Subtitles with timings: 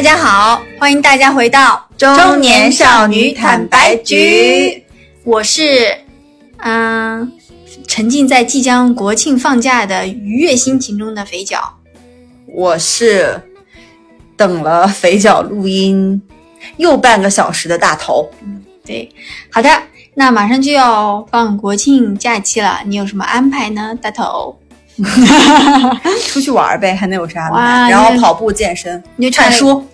[0.00, 4.82] 大家好，欢迎大家回到中年少女坦白局。
[5.24, 5.94] 我是
[6.56, 7.30] 嗯、
[7.86, 11.76] 沉浸在即将国庆放假的愉悦心情中的肥脚。
[12.46, 13.38] 我是
[14.38, 16.22] 等了肥脚录音
[16.78, 18.26] 又半个小时的大头。
[18.82, 19.06] 对，
[19.52, 19.68] 好的，
[20.14, 24.58] 那马上就要放国庆假期了，你有什么安排呢，大头？
[26.28, 27.88] 出去玩呗，还能有啥呢？
[27.88, 29.84] 然后跑步健身，你就去看书，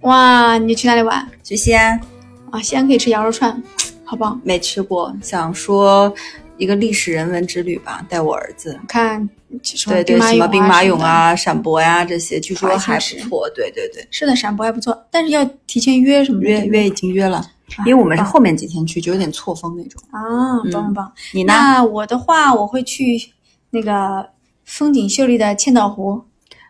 [0.00, 1.26] 哇，你去哪里玩？
[1.42, 2.00] 去西安
[2.50, 3.62] 啊，西安可以吃羊肉串，
[4.04, 4.40] 好棒！
[4.44, 6.12] 没吃过，想说
[6.58, 8.78] 一个历史人文之旅吧，带我儿子。
[8.88, 9.28] 看
[9.86, 13.48] 对对，什么兵马俑啊、陕博呀、这些，据说还不错。
[13.54, 17.46] 对对对，是的，陕博还不错，但是要提前约什么约约已经约了，啊
[17.84, 20.02] 因为我们是后面几天去，就有点错峰那种。
[20.10, 21.12] 啊，棒棒棒。
[21.32, 21.52] 你呢？
[21.52, 23.18] 那我的话，我会去
[23.70, 24.26] 那个
[24.66, 26.22] 风景秀丽的千岛湖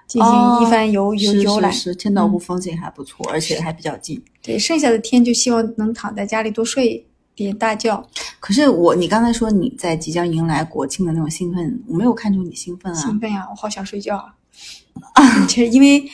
[0.06, 1.72] 进行一番游、游是游览。
[1.72, 4.22] 是是，千岛湖风景还不错，而且还比较近。
[4.42, 8.06] 对，剩下的天就希望能躺在家里多睡点大觉。
[8.38, 13.18] 可是我，你刚才说你在即将迎来国庆的那种兴奋，我没有看出你兴奋啊兴。
[13.18, 15.46] 奋呀，我好想睡觉啊！
[15.48, 16.04] 其 实因为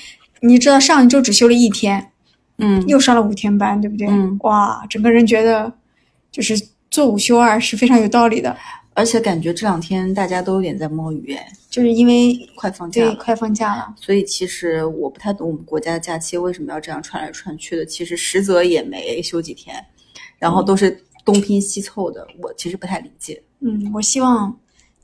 [0.41, 2.13] 你知道上一周只休了一天，
[2.59, 4.07] 嗯，又上了五天班，对不对？
[4.09, 5.71] 嗯哇，整个人觉得
[6.31, 6.59] 就是
[6.91, 8.57] 做五休二是非常有道理的，
[8.95, 13.11] 而且感觉这两天大家都有点在摸鱼，哎，就是因为快放假了。
[13.13, 13.95] 对快放假了。
[13.99, 17.87] 所以其实我不太懂我们国家的假期为什么要这样串来串去的。
[17.87, 19.85] 其实实则也没休几天，
[20.39, 23.43] 然后都是东拼西凑的，我其实不太理解。
[23.61, 24.55] 嗯，我希望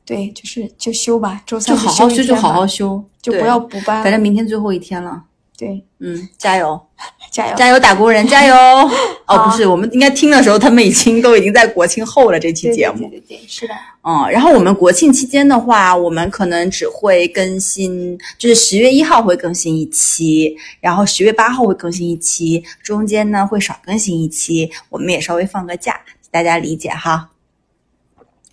[0.04, 4.02] 对，就是就休吧，周三就好好休，就好好休，就不要补班。
[4.02, 5.24] 反正明天最后一天了。
[5.56, 6.80] 对，嗯，加油，
[7.30, 7.54] 加油！
[7.56, 8.54] 加油，打工人，加油！
[9.26, 13.08] 哦，不是，我们应该听的时候，他们已经都已经在国庆后了这期节目。
[13.08, 13.74] 对对对对，是的。
[14.02, 26.00] 嗯，然后我们国庆期间的话，我们可能只会更新，就是十月一号会更新一期，然后十月八号会更新一期，中间呢会少更新一期，我们也稍微放个假，
[26.30, 27.28] 大家理解哈。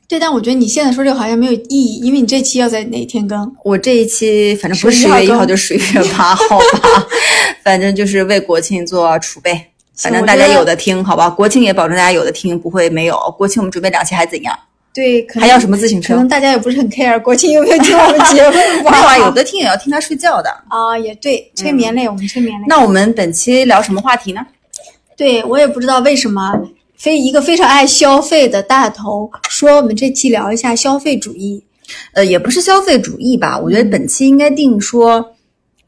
[0.08, 3.56] 对，但我觉得你现在说这个好像没有意义，因为你这期要在哪天更？
[3.64, 5.82] 我这一期反正不是十月一号，更就十月
[6.16, 7.08] 八号吧，
[7.66, 9.60] 反正就是为国庆做储备，
[9.98, 11.28] 反正大家有的听，好吧？
[11.28, 13.18] 国庆也保证大家有的听，不会没有。
[13.40, 14.56] 国庆我们准备两期还怎样？
[14.94, 16.14] 对，可能还要什么自行车？
[16.14, 19.18] 可能大家也不是很 care 国庆有没有听我们节目 吧？
[19.18, 20.50] 有的听也要听他睡觉的。
[20.70, 22.66] 啊，也对，催眠类，我们催眠类。
[22.68, 24.46] 那我们本期聊什么话题呢？
[25.18, 26.54] 对我也不知道为什么，
[26.96, 31.64] 非一个非常爱消费的大头说我们这期聊一下消费主义。
[32.14, 35.35] 呃，也不是消费主义吧，我觉得本期应该定说，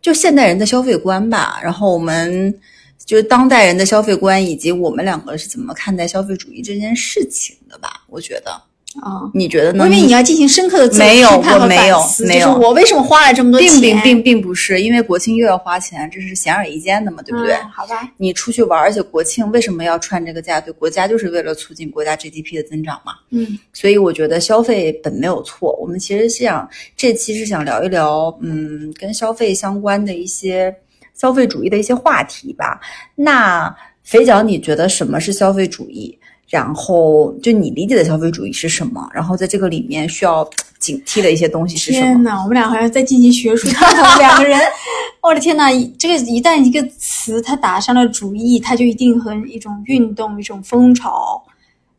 [0.08, 1.60] 就现代人的消费观吧。
[1.62, 2.58] 然后我们
[3.06, 8.06] 就是当代人的消费观，以及我们两个是怎么看待消费主义这件事情的吧。
[8.08, 8.62] 我觉得，
[9.02, 9.84] 啊，你觉得呢？
[9.84, 13.70] 我以为你要进行深刻的自我没有批判和我没有反思没有就是我为什么花了这么多钱？
[13.70, 17.54] 并并并并不是，因为国庆又要花钱，这是显而易见的嘛，对不对？
[17.54, 20.60] 嗯好吧，你出去玩，而且国庆为什么要串这个假？
[20.60, 23.14] 对国家就是为了促进国家 GDP 的增长嘛。
[23.30, 25.76] 嗯所以我觉得消费本没有错。
[25.80, 30.74] 我们其实是想这期是想聊一聊，嗯，跟消费相关的一些
[31.14, 32.80] 消费主义的一些话题吧。
[33.16, 36.18] 那肥脚，你觉得什么是消费主义？
[36.50, 39.08] 然后就你理解的消费主义是什么？
[39.14, 40.50] 然后在这个里面需要
[40.80, 42.06] 警惕的一些东西是什么？
[42.08, 44.60] 天呐，我们俩好像在进行学术探讨，两个人，
[45.22, 45.66] 我的天呐，
[45.98, 51.44] 这个一旦一个词它打上了主义，它就一定和一种运动、一种风潮、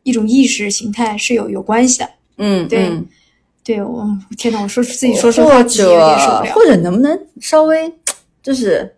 [0.03, 2.09] 一种意识形态是有有关系的。
[2.37, 3.05] 嗯，对嗯
[3.63, 5.63] 对，我天呐，我说自己说这话或。
[5.63, 7.91] 者或者能不能稍微
[8.41, 8.91] 就是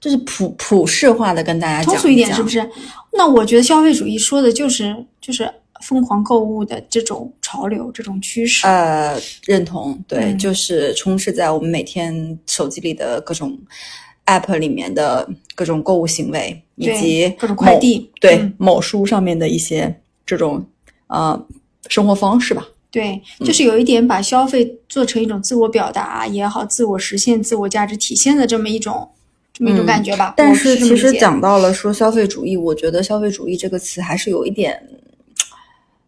[0.00, 2.68] 就是普普世化的跟大家讲通俗一点讲是不是？
[3.12, 5.52] 那我觉得消费主义说的就是就是
[5.82, 8.66] 疯狂购物的这种潮流、这种趋势。
[8.66, 13.58] 呃，认同，对，嗯就是充斥在我们每天手机里的各种
[14.26, 20.64] app 里面的各种购物行为，以及各种快递对、嗯某书上面的一些这种
[21.08, 21.46] 呃
[21.88, 22.66] 生活方式吧。
[22.90, 29.08] 对，嗯就是有一点把消费做成一种自我表达也好，自我实现、自我价值体现的这么一种
[29.60, 30.28] 这么一种感觉吧。
[30.28, 34.82] 我但是其实讲到了说消费主义，我觉得消费主义这个词还是有一点，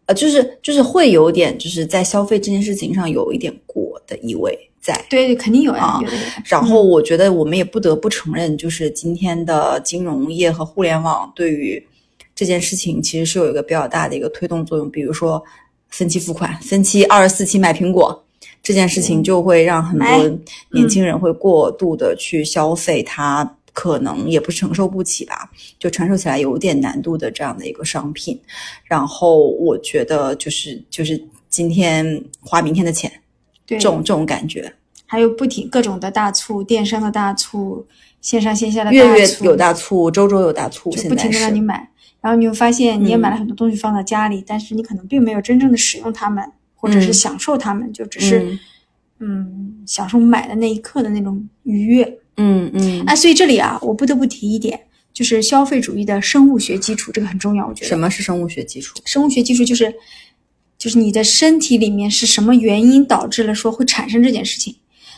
[0.07, 4.99] 呃，就是就是会有点就是在消费这件事情上有一点过的意味在。
[5.07, 6.01] 对对，肯定有，啊。
[6.45, 11.85] 然后我觉得我们也不得不承认，就是今天的金融业和互联网对于
[12.33, 14.89] 这件事情其实是有一个比较大的一个推动作用。
[14.89, 15.43] 比如说
[15.89, 18.22] 分期付款、分期二十四期买苹果
[18.63, 20.07] 这件事情，就会让很多
[20.71, 23.57] 年轻人会过度的去消费它。
[23.75, 25.49] 可能也不承受不起吧，
[25.79, 28.39] 就承受起来有点难度的这样的一个商品，
[28.85, 31.19] 然后我觉得就是就是
[31.49, 33.11] 今天花明天的钱，
[33.65, 33.79] 对。
[33.79, 34.71] 这种这种感觉，
[35.07, 37.83] 还有不停各种的大促，电商的大促，
[38.21, 41.89] 线上线下的大月月有大促，周周有大促，就不停的让你买，
[42.21, 43.19] 然后你会发现你也嗯。
[43.19, 46.47] 买了很多东西放在家里，但是你可能并没有真正的使用它们，
[46.83, 48.59] 或者是嗯享受它们，就只是嗯
[49.19, 52.03] 嗯享受买的那一刻的那种愉悦。
[52.35, 54.77] 嗯嗯，哎，所以这里啊，我不得不提一点，
[55.13, 57.87] 就是消费主义的生物学基础，这个很重要，我觉得。
[57.87, 58.99] 什么是生物学基础？
[59.05, 59.93] 生物学基础就是，
[60.77, 64.75] 就是你的身体里面是什么原因导致了说会产生这件事情。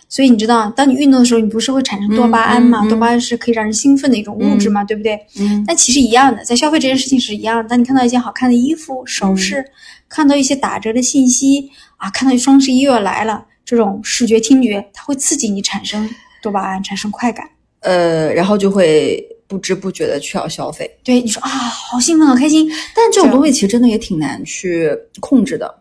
[0.08, 2.82] 所以你知道，当你运动的时候，你不是会产生多巴胺嘛？
[2.82, 5.20] 嗯嗯嗯多巴胺是可以让人兴奋的一种物质嘛，对不对？
[5.40, 7.68] 嗯但其实一样的，在消费这件事情是一样的。
[7.68, 9.72] 当你看到一件好看的衣服、首饰，嗯
[10.08, 16.10] 看到一些打折的信息啊，看到双十一又要来了，这种视觉、听觉，它会刺激你产生
[16.42, 17.50] 多巴胺，产生快感。
[17.82, 20.90] 呃，然后就会不知不觉的去要消费。
[21.04, 22.68] 对你说啊，好兴奋，好开心。
[22.96, 25.72] 但这种东西其实真的也挺难去控制的，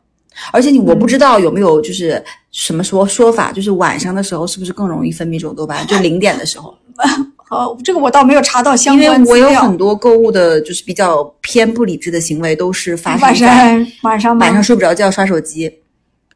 [0.53, 5.87] 而且你我不知道有没有就是什么说说法，就是晚上的时候是不是更容易分泌这种多巴胺？
[5.87, 6.77] 就零点的时候，
[7.51, 9.49] 呃，这个我倒没有查到相因为关资料。
[9.49, 15.65] 我有很多购物的，就是比较偏不理智的行为，都是发晚生在上晚上晚上睡不着觉刷手机。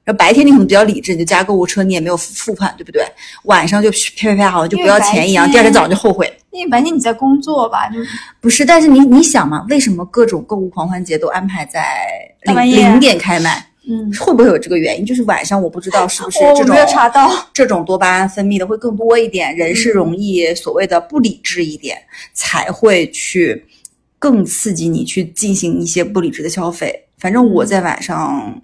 [0.04, 3.02] 然后白天你可能比较理智，你就加购物车，你也没有付付款，对不对？
[3.44, 6.32] 晚上就啪啪啪，好像就不要钱一样，第二天早上就后悔。
[6.50, 7.98] 因为白天你在工作吧，就
[8.40, 11.84] 不是，但是你你想嘛，为什么各种购物狂欢节都安排在
[12.44, 13.66] 零零点开卖？
[13.88, 15.04] 嗯，会不会有这个原因？
[15.04, 17.30] 就是晚上我不知道是不是这种没有查到。
[17.54, 21.96] 这种多巴胺分泌的会更多一点，人是容易所谓的不理智一点，
[22.34, 23.66] 才会去
[24.18, 27.04] 更刺激你去进行一些不理智的消费。
[27.18, 28.60] 反正我在晚上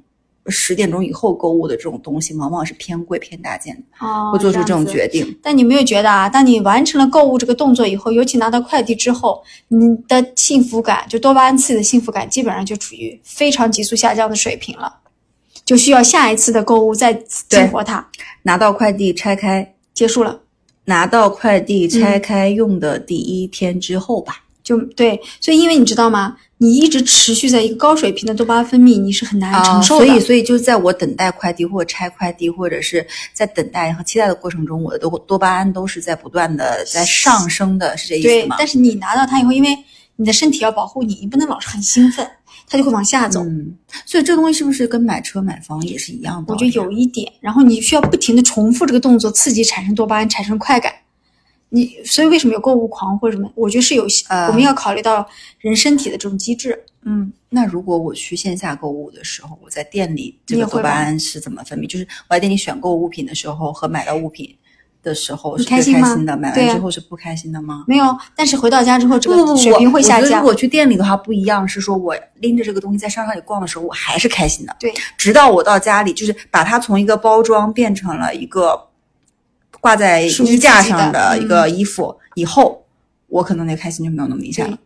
[0.49, 5.37] 十点钟以后购物的这种东西，往往是偏贵偏大件的，哦，会做出这种决定。
[5.43, 14.95] 但你没有觉得啊，当你完成了购物这个动作以后，尤其拿到快递之后，你的幸福感，就多巴胺刺激的幸福感，基本上就处于非常急速下降的水平了，
[15.65, 18.07] 就需要下一次的购物再激活它，
[18.43, 20.41] 拿到快递拆开，结束了。
[20.85, 24.41] 拿到快递拆开用的第一天之后吧。
[24.63, 26.37] 就对，所以因为你知道吗？
[26.57, 30.07] 你一直持续在一个高水平的多巴胺分泌，你是很难承受的。
[30.07, 39.77] 啊所以，所以就在我等待快递或者拆快递，或者是在等待和期待的过程中，我的多多巴胺都是在不断的在上升的，是这意思吗？，对但是你拿到它以后，因为
[40.17, 42.27] 你的身体要保护你，你不能老是很兴奋，
[42.69, 43.43] 它就会往下走。
[43.45, 43.75] 嗯，
[44.07, 46.53] 所以这东西是不是跟买车买房也是一样的？
[46.53, 50.93] 我觉得有一点，然后你需要不停的重复这个动作，刺激产生多巴胺，产生快感。
[51.71, 53.51] 你所以为什么有购物狂或者什么？
[53.57, 55.27] 我觉得是有，呃我们要考虑到
[55.59, 56.79] 人身体的这种机制。
[57.03, 61.87] 嗯，那如果我去线下购物的时候，我在店里这个多巴胺是怎么分泌？
[61.87, 64.57] 就是我在店里选购物品的时候和买到物品
[65.05, 65.95] 的时候是开心
[66.27, 67.85] 的，买完之后是不开心的吗？
[67.87, 70.45] 没有，但是回到家之后，这个水平会下降如。
[70.45, 74.75] 果去店里的话不一样，是说我拎着这个东西在商场里逛的时候，我还是开心的。
[74.81, 78.89] 对，直到我到家里，就是把它从一个包装变成了一个
[79.81, 82.85] 挂在衣架上的一嗯个衣服以后，
[83.29, 84.77] 我可能那个开心就没有那么明显了。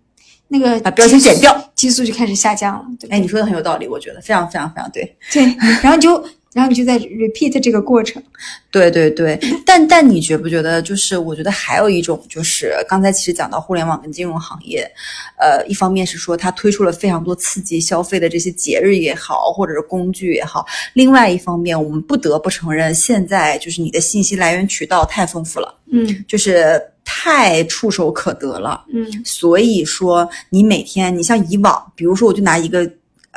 [0.50, 2.84] 那个把标签剪掉，激素就开始下降了。
[2.98, 5.16] 对对哎，你说的很有道理，我觉得非常非常非常对。
[5.30, 5.44] 对，
[5.82, 6.24] 然后你就，
[6.54, 8.22] 然后你就在 repeat 这个过程。
[8.70, 14.90] 对对对， 但但你觉不觉得，就是我觉得还有一种，就是刚才其实讲到互联网跟金融行业，
[15.38, 28.84] 呃，一方面是说它推出了非常多刺激消费的这些节日也好，或者是工具也好，另外一方面，我们不得不承认，现在就是你的信息来源渠道太丰富了，嗯就是太触手可得了。
[28.92, 32.88] 嗯所以说，你每天，你像以往，比如说，我就拿一个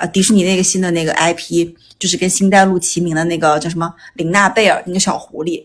[0.02, 5.64] 呃迪士尼那个新的那个 IP，就是跟星黛露齐名的那个叫什么玲娜贝尔那个小狐狸，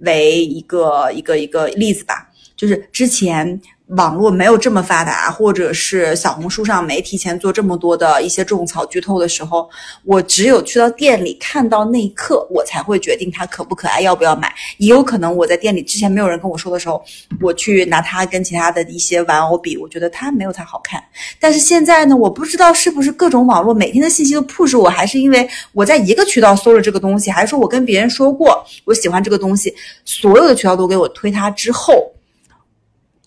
[0.00, 2.28] 为一个一个一个例子吧。
[2.54, 3.58] 就是之前
[3.96, 9.68] 网络没有这么发达，或者是小红书上没提前做这么多的一些种草剧透的时候，
[10.04, 14.52] 我只有去到店里看到那一刻，我才会决定它可不可爱，要不要买。
[14.78, 17.02] 也有可能我在店里之前没有人跟我说的时候，
[17.40, 21.02] 我去拿它跟其他的一些玩偶比，我觉得它没有它好看。
[21.40, 32.12] 但是现在呢，我不知道是不是各种网络每天的信息都 push 我，还是因为我在一个渠道搜了这个东西，还是说我跟别人说过我喜欢这个东西，所有的渠道都给我推它之后。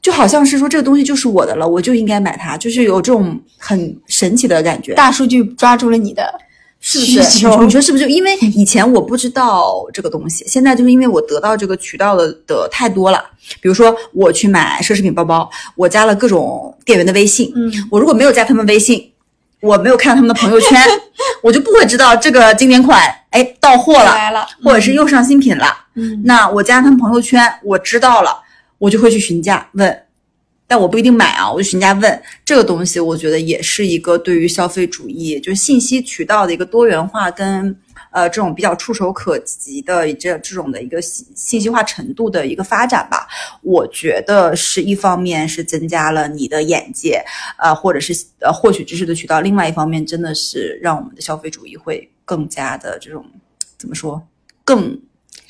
[0.03, 4.93] 就好像是说这个东西就是我的了，我就应该买它，就是有这种很神奇的感觉。
[4.93, 6.31] 大数据抓住了你的
[6.81, 7.23] 是不是？
[7.23, 8.09] 需求你说是不是就？
[8.09, 13.23] 因为以前我不知道这个东西，现在就是因为我得到这个渠道的的太多了。
[13.61, 19.09] 比如说我去买奢侈品包包，我加了各种店员的微信，嗯我如果没有加他们微信，
[19.61, 20.77] 我没有看他们的朋友圈，
[21.41, 25.67] 我就不会知道这个经典款哎到货了，来了，或者是又上新品了。
[25.95, 28.37] 嗯那我加他们朋友圈，我知道了，
[28.83, 30.03] 我就会去询价问，
[30.67, 37.73] 但我不一定买啊，我就询价问这个东西，我觉得也是一个对于消费主义就是信息渠道的一个多元化跟
[38.11, 43.25] 呃这种比较触手可及的这这种的一个信信息化程度的一个发展吧。
[43.61, 47.23] 我觉得是一方面是增加了你的眼界，
[47.57, 53.25] 呃，或者是呃获取知识的渠道；另外一方面，真的是让我们的消费主义会更加的这种
[53.77, 54.21] 怎么说
[54.65, 54.99] 更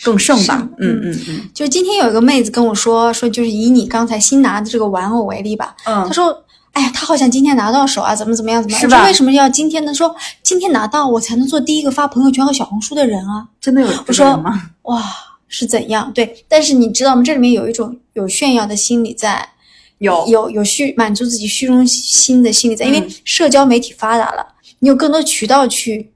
[0.03, 0.67] 更盛吧？
[0.79, 6.43] 嗯嗯嗯就今天有一个妹子跟我说，说就是以你刚才新拿的这个玩偶为例吧，嗯她说。
[6.73, 8.81] 哎呀，她好像今天拿到手啊，怎么怎么样怎么样？
[8.81, 9.93] 是吧为什么要今天呢？
[9.93, 13.45] 说今天拿到我才能做第一个发朋友圈和小红书的人啊！
[13.61, 14.43] 真的有这个我说？
[14.81, 15.03] 哇，
[15.47, 16.11] 是怎样？
[16.15, 17.21] 对，但是你知道吗？
[17.23, 19.47] 这里面有一种有炫耀的心理在，
[19.99, 24.43] 有有有虚满足自己虚荣心的心理在，因为嗯社交媒体发达了，
[24.79, 26.11] 你有更多渠道去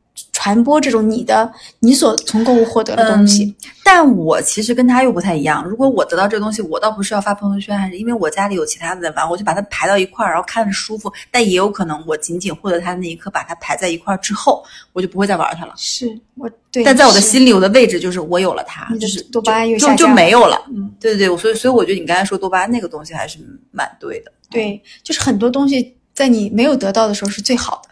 [0.47, 3.43] 传播这种你的你所从购物获得的东西。
[3.43, 3.55] 嗯
[3.87, 5.63] 但我其实跟他又不太一样。
[5.65, 11.09] 如果我得到这东西，我倒不是要发朋友圈，还是因为我家里有其他的人玩，我就把它排到一块儿，然后看着舒服。
[11.31, 14.61] 但也有可能我仅仅获得它的那一刻，把它排在一块儿之后，
[14.91, 15.73] 我就不会再玩它了。
[15.77, 20.61] 是我对，但在我的心里，我的位置就是我有了它，就是多巴胺又就就下降了没有了。
[20.69, 23.39] 嗯，对对对，所以所以我觉得你刚才说多巴胺那个东西还是
[23.71, 24.31] 蛮对的。
[24.49, 27.89] 对，就是很多东西在你没有得到的时候是最好的，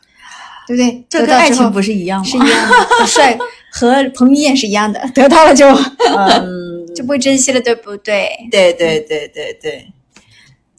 [0.67, 1.03] 对不对？
[1.10, 2.25] 这跟爱情不是一样吗？
[2.25, 3.38] 是一样的，和帅
[3.72, 8.29] 和彭于晏是一样的，得到了就嗯， 就不会珍惜了，对不对？
[8.51, 9.86] 对对对对对，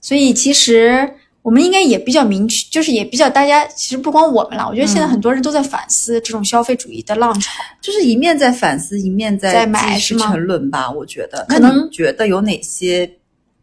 [0.01, 1.09] 所以其实
[1.43, 7.53] 我们应该也比较明确，就是也比较大家，其实不光我们了，我觉得现在嗯很多人都在反思这种消费主义的浪潮。
[7.81, 10.91] 就是一面在反思，一面在在买是吗沉沦吧。
[10.91, 13.09] 我觉得，可能觉得有哪些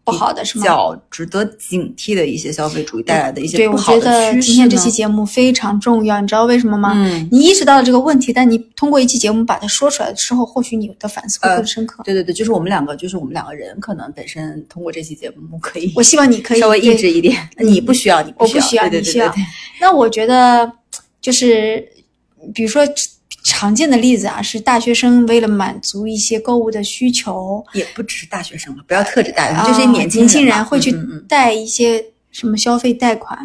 [0.06, 6.92] 不好的是吗比较值得警惕的一些消费主义带来的一些对，我不好觉得的趋势呢今天这期节目非常重要，你知道为什么吗？
[6.94, 12.04] 嗯，你意识到了这个问题，但你通过一期节目把它说出来之后，或许你的反思会呃更深刻。
[12.04, 17.36] 对对对，就是我们两个，就是我们两个人，可能本身通过这期节目可以我希望你可以稍微抑对制一点。
[17.60, 19.46] 你不需要，你需要，我不需要对对你需要对对对。
[19.80, 20.70] 那我觉得
[21.22, 21.88] 就是，
[22.54, 22.86] 比如说
[23.44, 30.96] 常见的例子啊，是大学生为了满足一些购物的需求，也不只是大学生了，不要特指大学生，啊就是年轻年轻人会去
[31.28, 33.38] 贷一些什么消费贷款、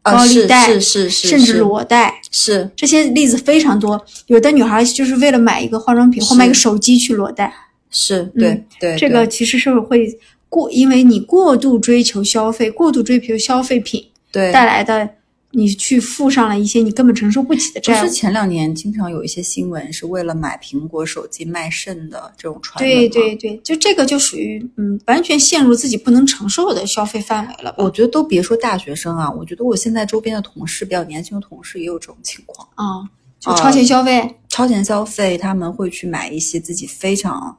[0.00, 2.70] 高利贷，是是是，甚至裸贷，是。
[2.76, 4.00] 这些例子非常多。
[4.26, 7.52] 有的女孩就是为了买一个化妆品或买一个手机去裸贷，
[7.90, 10.08] 是，对嗯对，这个其实是会
[10.48, 14.52] 过，因为你过度追求消费、过度追求消费品对。
[14.52, 15.08] 带来的，
[15.54, 18.12] 你去付上了一些你根本承受不起的债务不是。
[18.12, 27.84] 前两年经常有一些新闻是为了买苹果手机卖肾的这种传闻对吗对对，就这个就属于嗯，完全陷入自己不能承受的消费范围了吧？
[27.84, 37.56] 我觉得都别说大学生啊，我觉得我现在周边的同事，比较年轻的同事也有这种情况，啊、就超前消费、超前消费，他们会去买一些自己非常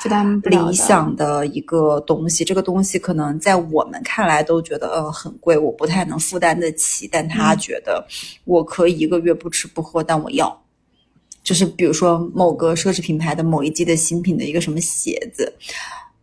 [0.00, 8.06] 负担不理想的一个东西，这个东西可能在我们看来都觉得呃很贵，我不太能负担得起，但他嗯觉得
[8.44, 10.62] 我可以一个月不吃不喝，但我要。
[11.42, 15.52] 就是比如说某个奢侈品牌的某一季的新品的一个什么鞋子，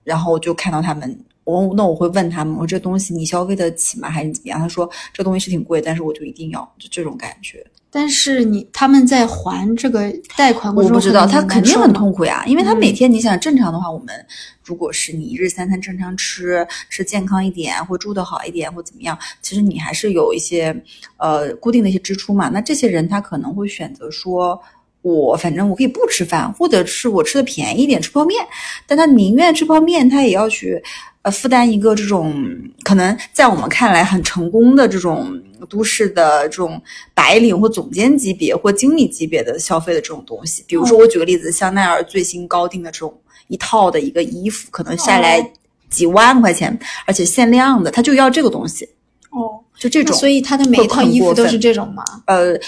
[0.03, 4.09] 然后我就看到他们，我那我会问他们，我说这东西你消费得起吗？
[4.09, 4.59] 还是怎么样？
[4.59, 7.65] 他说这东西是挺贵，但是我就一定要，就这种感觉。
[7.89, 14.07] 但是你他们在还这个贷款过程中我不知道，他肯定很痛苦呀，因为他嗯每天，你想正常的话，我们
[14.63, 20.75] 如果是你一日三餐正常吃，吃健康一点，或住得好一点，或怎么样，其实你还是有一些
[21.17, 22.49] 呃固定的一些支出嘛。
[22.49, 24.59] 那这些人他可能会选择说。
[25.03, 28.41] 我反正我可以不吃饭，或者是我吃的便宜一点，吃泡面，
[28.87, 30.81] 但他宁愿吃泡面，他也要去
[31.23, 32.33] 呃负担一个这种
[32.83, 36.81] 可能在我们看来很成功的这种都市的这种
[37.13, 40.63] 白领或总监级别或经理级别的消费的这种东西。
[40.67, 45.45] 比如说，我举个例子，香奈儿最新高定的这种一套的一个衣服，可能下来哦
[45.89, 48.83] 几万块钱，而且限量的，他就要这个东西，
[49.29, 50.15] 哦，就这种。
[50.17, 52.03] 所以他的每一套衣服都是这种吗？
[52.25, 52.59] 呃，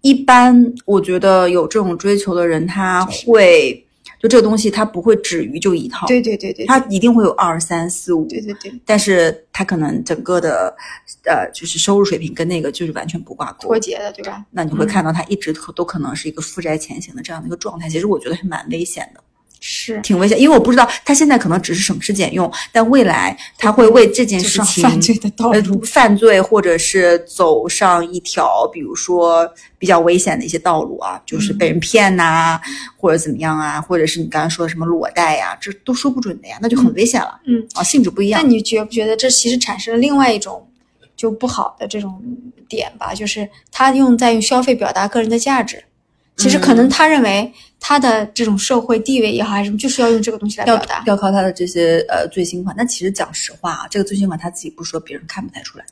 [0.00, 3.86] 一般我觉得有这种追求的人，他会
[4.22, 10.72] 就这个东西，它不会止于就一套，对对对对，它一定会有二三四五，对对对但是它可能整个的
[11.24, 13.78] 呃就是收入水平跟那个就是完全不挂钩脱。
[13.80, 14.46] 节的，对吧？
[14.52, 19.20] 那你会看到它一直可都可能是一个负债前行的这样的一个状态，其实我觉得还蛮危险的，
[19.64, 20.38] 是，挺危险。
[20.40, 25.80] 因为我不知道他现在可能只是省吃俭用，但未来他会为这件事情犯罪的道呃路。
[25.82, 32.60] 犯罪或者是走上一条比如说比较危险的一些道路啊，就是被人骗呐、
[32.96, 37.40] 或者怎么样啊，或者是你刚才说的什么裸贷呀、这都说不准的呀，那就很危险了。
[37.46, 38.48] 嗯，啊，性质不一样那。
[38.48, 40.68] 你觉不觉得这其实产生了另外一种
[41.16, 42.20] 就不好的这种
[42.68, 43.14] 点吧？
[43.14, 45.84] 就是他用在用消费表达个人的价值，
[46.42, 51.02] 其实可能他认为他的这种社会地位也好，还是什么，就是要用这个东西来表达。
[51.06, 55.84] 要靠他的这些呃最新款，但其实讲实话啊，这个最新款他自己不说，别人看不太出来。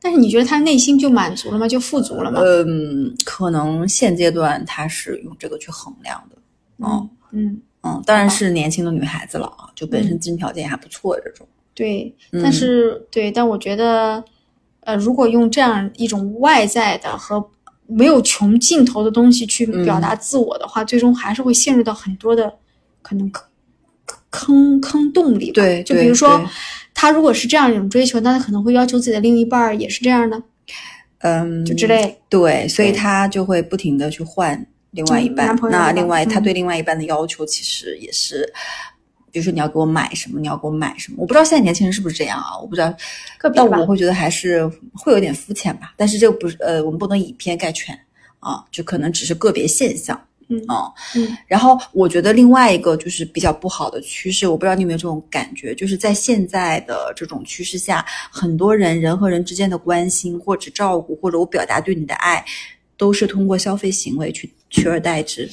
[0.00, 1.68] 但是你觉得他内心就满足了吗？
[1.68, 2.40] 就富足了吗？
[2.42, 6.36] 嗯，可能现阶段他是用这个去衡量的。
[6.78, 11.46] 嗯嗯，嗯，当然是年轻的女孩子了啊，就本身经济条件也还不错的这种。
[11.72, 14.24] 对，嗯但是、对，但我觉得，
[14.80, 17.48] 呃，如果用这样一种外在的和
[17.90, 22.52] 没有穷尽头的东西去嗯表达自我的话，最终还是会陷入到很多的
[23.02, 23.42] 可能坑
[24.30, 25.50] 坑坑洞里。
[25.50, 26.40] 对对就比如说，
[26.94, 30.42] 他如果是这样一种追求，那他可能会要求自己的另一半儿也是这样的，
[31.18, 32.18] 嗯，就之类。
[32.28, 35.56] 对，所以他就会不停的去换另外一半。
[35.70, 38.52] 那另外，他嗯对另外一半的要求其实也是，
[39.32, 41.16] 比如说你要给我买什么，你要给我买什么。
[41.18, 42.58] 我不知道现在年轻人是不是这样啊？
[42.60, 42.94] 我不知道，
[43.54, 45.94] 但我会觉得还是会有点肤浅吧。
[45.96, 47.98] 但是这个不是呃，我们不能以偏概全
[48.38, 50.20] 啊，就可能只是个别现象。
[50.52, 62.44] 嗯啊，嗯然后我觉得另外一个就是比较不好的趋势，我不知道你有没有这种感觉，就是在现在的这种趋势下，很多人人和人之间的关心或者照顾，或者我表达对你的爱，
[62.96, 65.48] 都是通过消费行为去取而代之。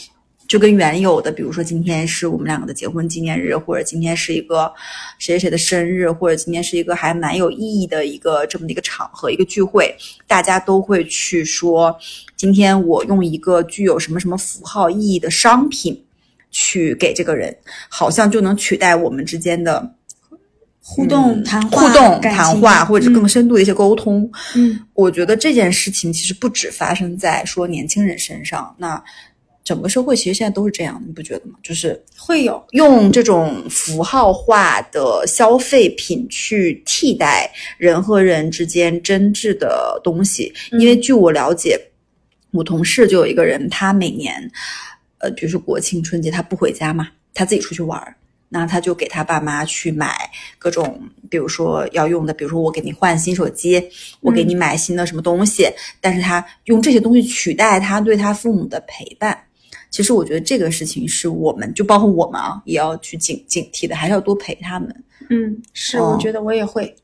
[0.47, 4.71] 就跟原有的，比如说今天是我们两个的结婚纪念日，或者今天是一个
[5.19, 9.93] 谁谁谁的生日，或者今天是一个还蛮有意义的一个这么的一个场合、一个聚会，
[10.25, 11.95] 大家都会去说，
[12.35, 16.01] 今天我用一个具有什么什么符号意义的商品
[16.49, 17.55] 去给这个人，
[17.89, 19.93] 好像就能取代我们之间的
[20.79, 24.29] 互动、嗯谈话、互动、谈话，或者更深度的一些沟通。
[24.55, 29.03] 嗯我觉得这件事情其实不止发生在说年轻人身上，那
[29.67, 31.55] 整个社会其实现在都是这样，你不觉得吗？
[31.61, 40.53] 就是会有用这种符号化的消费品去替代人和人之间真挚的东西。
[40.71, 41.77] 嗯因为据我了解，
[42.51, 44.49] 我同事就有一个人，他每年，
[45.17, 48.15] 呃，比如说国庆、春节，他不回家嘛，他自己出去玩儿。
[48.49, 50.15] 那他就给他爸妈去买
[50.57, 50.97] 各种，
[51.29, 53.83] 比如说要用的，比如说我给你换新手机，
[54.21, 55.67] 我给你买新的什么东西，
[55.99, 59.37] 但是他用这些东西取代他对他父母的陪伴。
[59.89, 65.03] 其实我觉得这个事情是我们，就包括我们啊，也要去警警惕的，还是要多陪他们。
[65.29, 66.95] 嗯，是，哦我觉得我也会。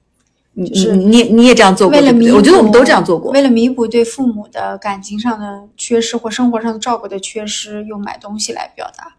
[0.56, 1.98] 你是你你也这样做过？
[1.98, 3.32] 为了弥补，我觉得我们都这样做过。
[3.32, 9.16] 为了弥补对父母的感情上的缺失或生活上的照顾的缺失，用买东西来表达，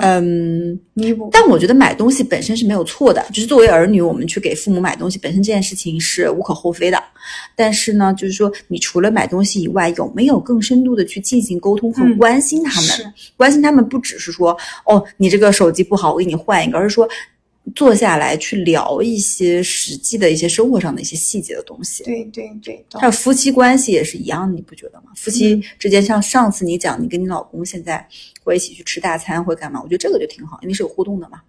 [0.00, 1.28] 嗯，弥补。
[1.32, 7.02] 但我觉得买东西本身是没有错的，就是作为儿女，我们去给父母买东西，本身这件事情是无可厚非的。
[7.54, 12.90] 但是呢，就是说，你除了买东西以外，有没有更深度的去进行沟通和嗯关心他们？
[12.90, 13.04] 是
[13.36, 17.08] 关心他们不只是说，哦，你这个手机不好，我给你换一个，而是说。
[17.74, 25.12] 坐下来去聊一些实际的一些生活上的一些细节的东西，对对对，懂还有夫妻关系也是一样的，你不觉得吗？
[25.16, 28.06] 夫妻嗯之间，像上次你讲你跟你老公现在
[28.42, 29.80] 会一起去吃大餐，会干嘛？
[29.82, 31.40] 我觉得这个就挺好，因为是有互动的嘛。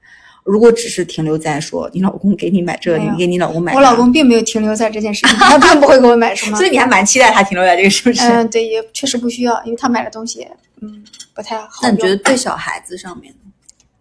[0.43, 6.57] 如果只是停留在说你老公给你买这，你给你老公买，我老公并没有停留在这件事情， 他并不会给我买什么。
[6.59, 8.23] 所以你还蛮期待他停留在这个，是不是？
[8.23, 10.47] 嗯，对，也确实不需要，因为他买的东西，
[10.81, 11.03] 嗯，
[11.35, 11.69] 不太好用。
[11.83, 13.51] 那你觉得对小孩子上面呢？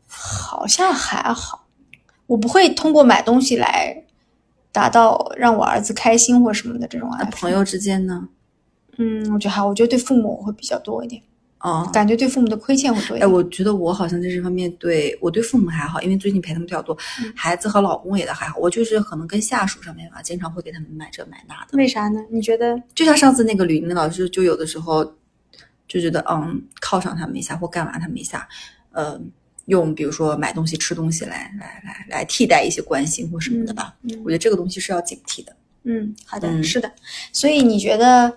[0.08, 1.66] 好像还好，
[2.30, 4.04] 我不会通过买东西来
[4.70, 7.24] 达到让我儿子开心或什么的这种爱。
[7.24, 8.28] 朋友之间呢？
[8.98, 11.20] 嗯，我觉得还好，我觉得对父母会比较多一点，
[11.58, 13.32] 哦，感觉对父母的亏欠会多一哎，点。
[13.32, 18.56] 我觉得我好像在这方面对我对父母还好，因为最近陪他们比较多，嗯孩子和老公也都还好。
[18.58, 21.76] 我就是可能跟下属上面吧，经常会给他们买这买那的。
[21.76, 22.20] 为啥呢？
[22.30, 22.80] 你觉得？
[22.94, 25.04] 就像上次那个吕宁老师，就有的时候
[25.88, 28.46] 就觉得嗯犒赏他们一下或干嘛他们一下，
[28.92, 29.20] 呃，
[29.70, 33.94] 用比如说买东西、吃东西来来来来替代一些关心或什么的吧。
[34.02, 35.56] 嗯我觉得这个东西是要警惕的。
[35.84, 36.92] 嗯，好的，嗯是的。
[37.32, 38.30] 所以你觉得？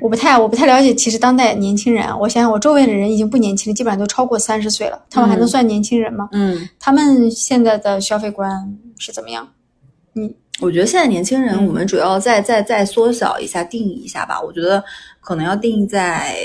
[0.00, 6.28] 我不太我不太了解，其实当代年轻人啊，我想想，我周围的人已经不年轻了，基本上都超过三十岁了，他们还能嗯算年轻人吗？
[6.30, 9.52] 嗯，他们现在的消费观是怎么样？
[10.60, 14.40] 我觉得现在年轻人，嗯我们主要再再再缩小一下，定义一下吧。
[14.40, 14.80] 我觉得
[15.20, 16.36] 可能要定义在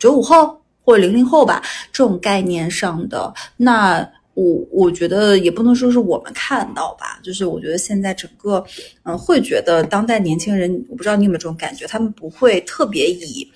[0.00, 3.32] 九五后或者零零后吧这种概念上的。
[3.56, 8.64] 那我我觉得也不能说是我们看到吧，就是我觉得现在整个
[9.04, 13.50] 嗯、会觉得当代年轻人，我不知道你有没有这种感觉，他们不会特别以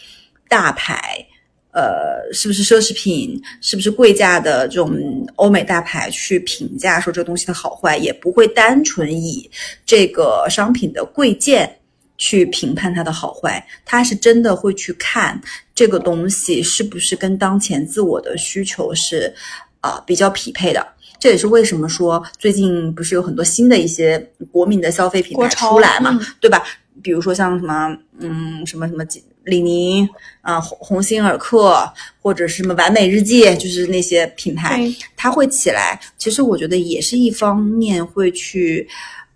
[0.49, 1.25] 大牌。
[1.71, 4.91] 呃，是不是奢侈品，是不是贵价的这种
[5.37, 9.49] 欧美大牌去评价说这东西的好坏，也不会单纯以
[9.85, 11.79] 这个商品的贵贱
[12.17, 15.41] 去评判它的好坏，他是真的会去看
[15.79, 19.33] 这个东西是不是跟当前自我的需求是
[19.81, 20.85] 啊、呃比较匹配的。
[21.21, 24.19] 这也是为什么说最近不是有很多新的一些
[24.51, 26.65] 国民的消费品牌出来嘛，嗯对吧？
[27.01, 30.09] 比如说像什么，嗯，什么什么几李宁
[30.41, 31.81] 啊、鸿鸿星尔克，
[32.21, 34.83] 或者是什么完美日记，就是那些品牌，
[35.17, 36.01] 它会起来。
[36.17, 38.89] 其实我觉得也是一方面会去，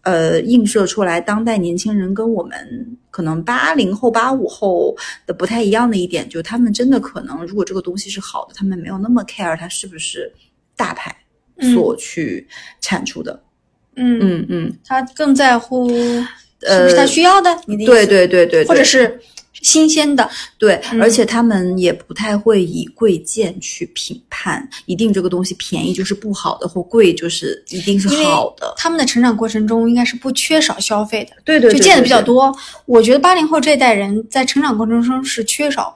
[0.02, 10.32] 呃映射出来当代年轻人跟我们可能八零后、八五后的不太一样的一点，就他们真的可能，如果这个东西是好的，他们没有那么 care 它是不是
[10.76, 11.14] 大牌
[11.74, 12.46] 所去
[12.80, 13.42] 产出的。
[13.96, 16.20] 嗯，嗯嗯，他更在乎是
[16.60, 17.92] 不呃是他需要的，你的意思。
[17.92, 18.68] 对对对对，对。
[18.68, 19.20] 或者是
[19.62, 28.74] 新鲜的，对，嗯而且他们也不太会以贵贱去评判，一定这个东西便宜就是不好的，或贵就是一定是好的。
[28.76, 32.22] 他们的成长过程中应该是不缺少消费的，对对对就见的比较。
[32.22, 32.56] 多。
[32.86, 35.92] 我觉得八零后这一代人在成长过程中是缺少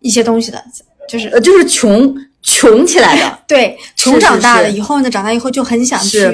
[0.00, 0.62] 一些东西的，
[1.08, 3.38] 就是呃，就是穷穷起来的。
[3.48, 6.30] 对穷长大了是以后呢，长大以后就很想是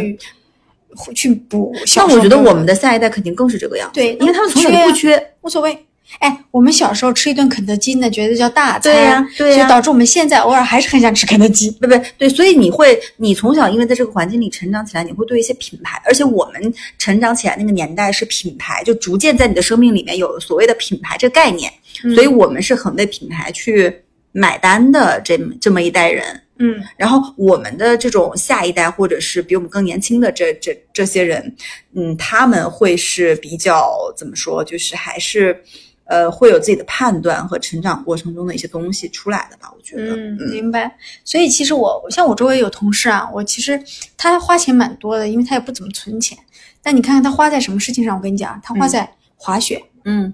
[1.04, 5.34] 去去补那我觉得我们的下一代肯定更是这个样子，对因为他们从小不缺。
[5.42, 5.85] 无所谓。
[6.20, 11.70] 哎，我们小时候吃一顿肯德基呢，觉得叫大餐，对呀对呀所以导致我们现在偶尔还是很想吃肯德基。
[11.72, 12.02] 对不对？
[12.16, 21.70] 对，所以你会，你从小因为在这个环境里成长起来，你会对一些品牌，而且我们成长起来那个年代是品牌，就逐渐在你的生命里面有所谓的品牌这个概念，
[22.14, 23.92] 所以我们是很为品牌去
[24.32, 26.42] 买单的这么这么一代人。
[26.58, 31.54] 嗯然后我们的这种下一代，或者是比我们更年轻的这这这些人，
[31.94, 35.62] 嗯，他们会是比较怎么说，就是还是
[36.06, 39.70] 呃会有自己的判断和成长过程中的一些东西出来的吧？
[39.76, 40.96] 我觉得，嗯，明白。
[41.24, 43.80] 所以其实我像我周围有同事啊，我其实
[44.16, 46.36] 他花钱蛮多的，因为他也不怎么存钱。
[46.82, 48.16] 但你看看他花在什么事情上？
[48.16, 50.32] 我跟你讲，他花在滑雪嗯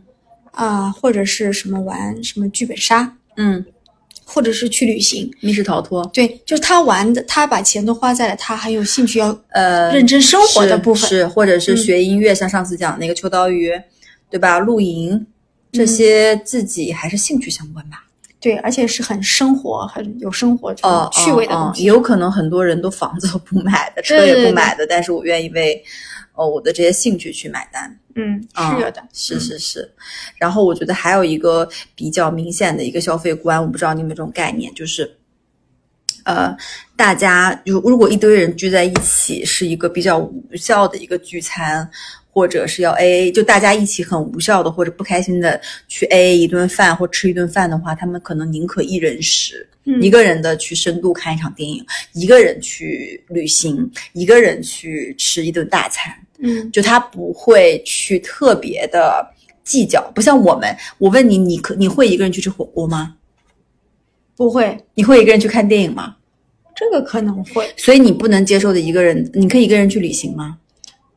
[0.52, 3.64] 啊、或者是什么玩什么剧本杀，嗯，
[4.26, 5.30] 或者是去旅行。
[5.40, 11.08] 密室逃脱，对，就是他玩的，他把钱都花在了他很有兴趣要呃，认真生活的部分。
[11.08, 13.72] 是，或者是嗯学音乐，像上次讲那个秋刀鱼，
[14.28, 14.58] 对吧？
[14.58, 15.26] 露营
[15.72, 18.04] 这些自己还是兴趣相关吧。
[18.38, 20.82] 对，而且是很生活、很有生活这
[21.12, 21.84] 趣味的哦东西。
[21.84, 25.80] 有可能很多人都房子都不买的，车也对对对不买的，但是我愿意为
[26.34, 27.96] 哦我的这些兴趣去买单。
[28.16, 29.00] 嗯，啊是有的。
[29.12, 29.88] 是是是，
[30.38, 35.16] 然后我觉得还有一个比较明显的一个消费观，我不知道你有没有这种概念，就是，
[36.24, 36.54] 呃，
[36.96, 41.88] 大家如如果一堆人聚在一起，是一个比较无效的一个聚餐，
[42.34, 56.10] 或者是要 A A，就大家一起很无效的或者不开心的去 A A 一顿饭或吃一顿饭的话，他们可能宁可一人食，嗯一个人的去深度看一场电影，一个人去旅行，一个人去吃一顿大餐。
[56.44, 59.24] 嗯就他不会去特别的
[59.62, 60.74] 计较，不像我们。
[60.98, 63.14] 我问你，你可你会一个人去吃火锅吗？
[64.34, 66.16] 不会，你会一个人去看电影吗？
[66.74, 70.58] 这个可能会所以你不能接受的一个人，你可以一个人去旅行吗？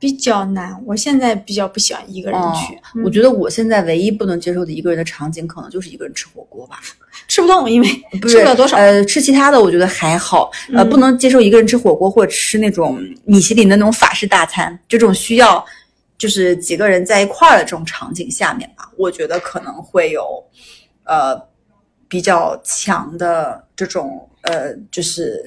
[0.05, 0.79] 比较难。
[0.85, 6.79] 我现在比较不喜欢一个人去，嗯我觉得我现在唯一不能接受的一个人的场景，可能就是一个人吃火锅吧。
[7.27, 7.87] 吃不动，因为
[8.21, 8.77] 不吃不了多少。
[8.77, 15.65] 呃，吃其他的我觉得还好，呃，嗯不能接受一个人吃火锅或者吃那种米其林的那种法式大餐，这种需要
[16.19, 20.23] 就是几个人在一块儿的这种场景下面吧，我觉得可能会有
[21.05, 21.35] 呃
[22.07, 25.43] 比较强的这种呃就是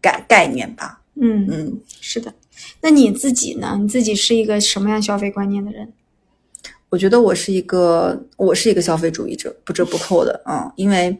[0.00, 1.80] 概概念吧，嗯，嗯。
[2.00, 2.32] 是的。
[2.80, 3.76] 那你自己呢？
[3.80, 5.92] 你自己是一个什么样消费观念的人？
[6.90, 11.18] 我觉得我是一个我是一个消费主义者，不折不扣的，嗯，因为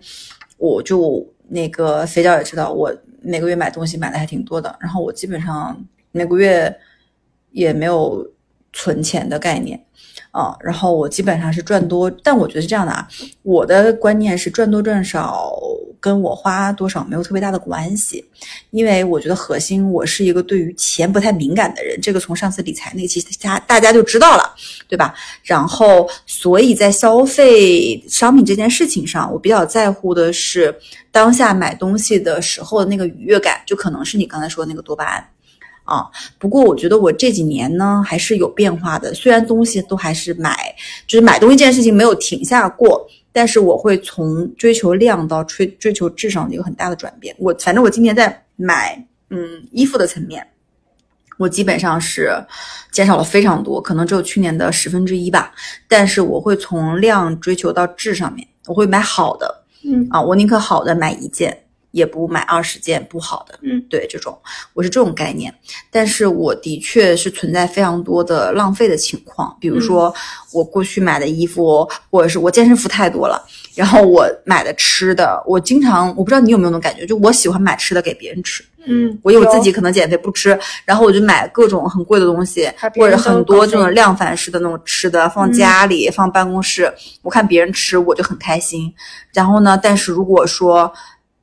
[0.56, 6.74] 我就那个肥脚也知道，我每个月买东西买的还挺多的，然后我基本上每个月
[7.50, 8.26] 也没有
[8.72, 9.84] 存钱的概念，
[10.30, 13.08] 啊、然后我基本上是赚多，但我觉得是这样的啊，
[13.42, 15.52] 我的观念是赚多赚少
[15.98, 18.24] 跟我花多少没有特别大的关系，
[18.70, 24.54] 因为我觉得核心我是一个对于钱不太敏感的人，这个从上次理财那期大大家就知道了，
[24.86, 25.12] 对吧？
[25.42, 30.72] 然后，所以在消费商品这件事情上，我比较在乎的是
[31.10, 35.28] 当下买东西的时候的那个愉悦感，就可能是你刚才说的那个多巴胺
[35.88, 36.06] 啊。
[36.38, 40.56] 不过，我觉得我这几年呢还是有变化的，虽然东西都还是买，
[41.06, 47.34] 就是买东西这件事情没有停下过，但是我会从追求量到追追求质上的一个很大的转变。
[47.38, 50.46] 我反正我今年在买嗯衣服的层面。
[51.36, 52.32] 我基本上是
[52.90, 55.52] 减少了非常多，可能只有去年的十分之一吧。
[55.86, 61.56] 但是我会从量追求到质上面，我会买好的嗯啊，我宁可好的买一件，
[61.90, 63.58] 也不买二十件不好的。
[63.62, 64.38] 嗯，对，这种
[64.74, 65.54] 我是这种概念。
[65.90, 70.14] 但是我的确是存在非常多的浪费的情况，比如说
[70.52, 78.64] 我过去买的衣服，或者是我健身服太多了，然后我买的吃的，我经常我不知道你有没有那种感觉，就我喜欢买吃的给别人吃。
[78.90, 88.90] 嗯，我有自己可能减肥不吃，然后我就买各种很贵的东西或者很多这种量贩式的那种吃的，放家里、放办公室，我看别人吃我就很开心。
[89.34, 90.90] 然后呢，但是如果说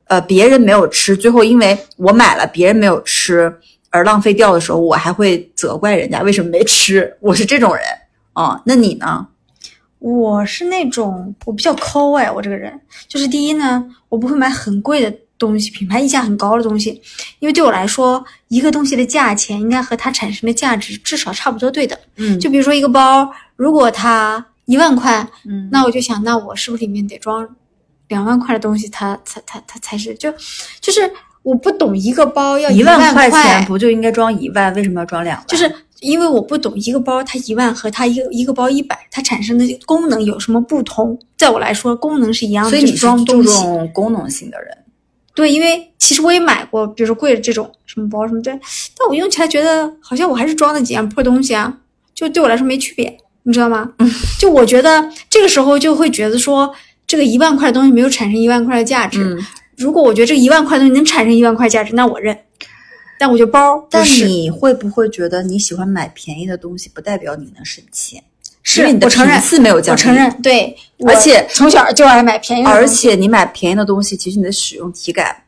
[0.06, 3.52] 呃别人没有吃，最后因为我买了别人没有吃，
[3.90, 7.16] 而浪费掉的时候，我还会责怪人家为什么没吃。
[7.20, 7.84] 我是这种人
[8.32, 9.26] 啊、那你呢？
[9.98, 17.00] 我是那种我比较抠哎，我这个人就是第一呢，我不会买很贵的东西，品牌溢价很高的东西，
[17.38, 21.98] 因为对我来说，一个东西的价钱应该和它产生的价值至少差不多对等。
[22.16, 27.48] 嗯就比如说一个包，如果它一万块，嗯那我就想，那我是不是里面得装
[28.08, 30.32] 两万块的东西它，它它它才是就
[30.80, 31.10] 就是
[31.42, 34.72] 我不懂一个包要一万万块钱不就应该装一万？
[34.74, 35.46] 为什么要装两万？
[35.46, 41.18] 就是因为我不懂一个包它一万和它一个一个包一百，它产生的功能有什么不同？
[41.36, 43.62] 在我来说，功能是一样的，所以你是注装东西。
[43.62, 44.76] 重功能性的人。
[45.34, 48.50] 对，因为其实我也买过，比如说贵的这种什么包什么的，
[48.98, 51.72] 但我用起来觉得好像我还是装的几样破东西啊，
[52.14, 53.92] 就对我来说没区别，你知道吗？
[54.40, 56.72] 就我觉得这个时候就会觉得说，
[57.06, 59.22] 这个一万块的东西没有产生一万块的价值。
[59.22, 59.38] 嗯，
[59.76, 62.36] 如果我觉得这个一万块的东西能产生一万块价值，那我认。
[63.18, 68.22] 但我觉得包但，你会不会觉得你喜欢买便宜的东西，不代表你能省钱？
[68.62, 75.44] 是因为你的我承认频次没有降低我承认，对，而且从小就爱买便宜的东西，而且你买便宜的东西，其实你的使用体感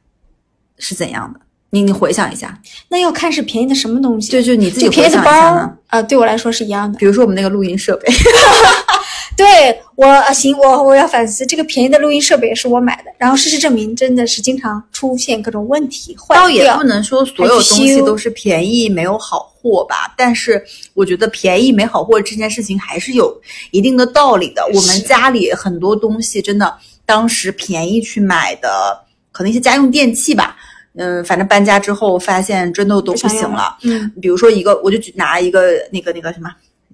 [0.79, 1.41] 是怎样的？
[1.71, 4.31] 你你回想一下，那要看是便宜的什么东西。
[4.31, 5.71] 对就你自己回想一下包呢。
[5.89, 6.99] 啊、对我来说是一样的。
[6.99, 8.09] 比如说我们那个录音设备，
[9.39, 16.83] 对我啊行，我我要反思，这个便宜的录音设备也是我买的，然后事实证明真的是经常出现各种问题，坏掉倒也不。
[16.83, 20.61] 能说所有东西都是便宜没有好货吧，但是
[20.93, 24.67] 我觉得便宜没好货这件事情还是有一定的道理的。
[24.75, 30.57] 我们家里很多东西真的当时便宜去买的，可能一些家用电器吧，
[30.97, 33.77] 嗯，反正搬家之后发现真的都不行了。
[33.85, 36.51] 嗯比如说一个，我就举拿一个那个那个什么，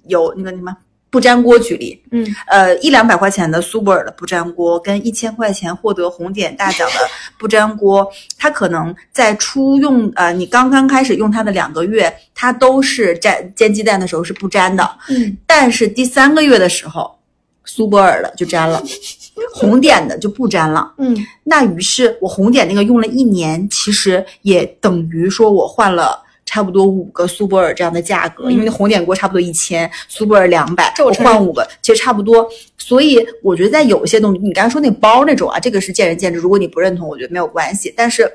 [0.09, 0.77] 有那个什么
[1.15, 6.95] 不粘锅举例，嗯，呃，一两百块钱的苏泊尔的不粘锅，跟一千块钱获得红点大奖的
[7.39, 17.17] 不粘锅，它可能在初用，呃，你刚刚开始用它的两个月，它都是粘煎鸡蛋的时候是不粘的，嗯，但是第三个月的时候，
[17.65, 18.83] 苏泊尔的就粘了，
[19.55, 20.95] 红点的就不粘了。
[20.99, 26.24] 嗯，那于是我红点那个用了一年，其实也等于说我换了
[26.55, 32.49] 差不多五个苏泊尔这样的价格，嗯因为那红点锅差不多一千，苏泊尔两百，我换五个，其实差不多。
[32.79, 37.93] 所以我觉得在有些东西，你刚才说那包那种啊，这个是见仁见智，如果你不认同，我觉得没有关系。
[37.97, 38.31] 但是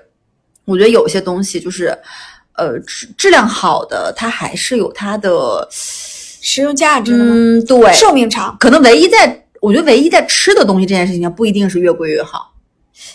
[0.65, 1.97] 我觉得有些东西就是，
[2.57, 8.57] 呃，质质量好的，它还是有它的，实用价值嗯，对，寿命长。
[8.59, 12.53] 可能唯一在，我觉得唯一在吃的东西这件事情上，不一定是越贵越好。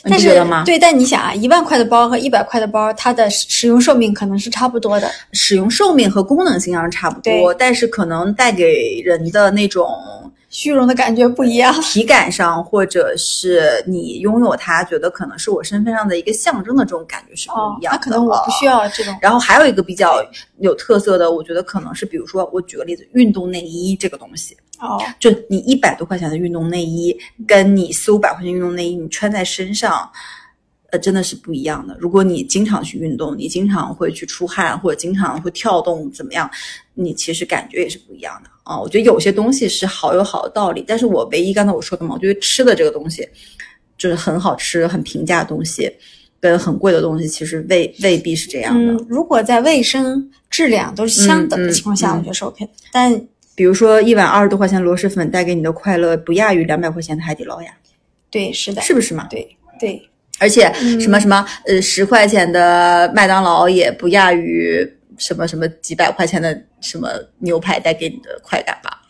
[0.04, 0.62] 你但是不觉得吗？
[0.64, 5.10] 对，但你想啊，一万块的包和一百块的包，它的使用寿命可能是差不多的。
[5.32, 9.88] 使用寿命和功能性上差不多，但是可能带给人的那种
[10.50, 11.72] 虚荣的感觉不一样。
[11.82, 17.98] 体感上，或者是你拥有它，觉得可能是我身份上的一个象征的这种感觉是不哦一，样的。
[17.98, 19.14] 那可能我不需要这种。
[19.20, 20.24] 然后还有一个比较
[20.58, 30.10] 有特色的，我觉得可能是，比如说我举个例子，运动内衣这个东西，哦，就你一百多块钱的运动内衣，跟你四五百块钱运动内衣，你穿在身上，
[30.90, 31.96] 呃，真的是不一样的。
[31.98, 36.50] 如果你经常去运动，你经常会去出汗，或者经常会跳动，怎么样，
[36.94, 38.80] 你其实感觉也是不一样的啊。
[38.80, 43.28] 我觉得有些东西是好有好的道理，但是我唯一刚才我说的嘛，我觉得吃的这个东西，
[43.96, 45.90] 就是很好吃、很平价的东西。
[46.40, 52.70] 跟很贵的东西其实未未必是这样的，嗯，如果在卫生、质量都是相等的情况下，嗯嗯我觉得是 OK 的。
[52.92, 57.70] 但比如说一碗二十多块钱螺蛳粉带给你的快乐，不亚于两百块钱的海底捞呀，
[58.30, 59.26] 对，是的，是不是嘛？
[59.30, 60.00] 对对，
[60.38, 64.86] 而且嗯什么什么呃十块钱的麦当劳也不亚于
[65.18, 69.00] 什么什么几百块钱的什么牛排带给你的快感吧？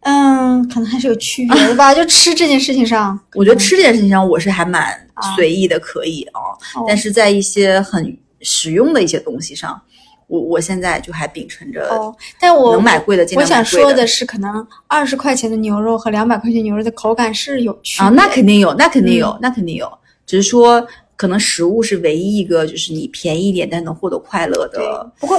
[0.00, 1.94] 嗯，可能还是有区别的吧。
[1.94, 6.40] 就吃这件事情上， 我觉得吃这件事情上我是还蛮啊随意的，可以啊，
[6.74, 9.80] 哦但是在一些很实用的一些东西上，
[10.32, 19.92] 我我现在就还秉承着哦，但我能买贵的尽我想说的是，可能二十块钱的牛肉和两百块钱牛肉的口感是有区别啊，那肯定有，那肯定有，嗯那肯定有，
[20.24, 25.12] 只是说可能食物是唯一一个就是你便宜一点但能获得快乐的。
[25.20, 25.38] 不过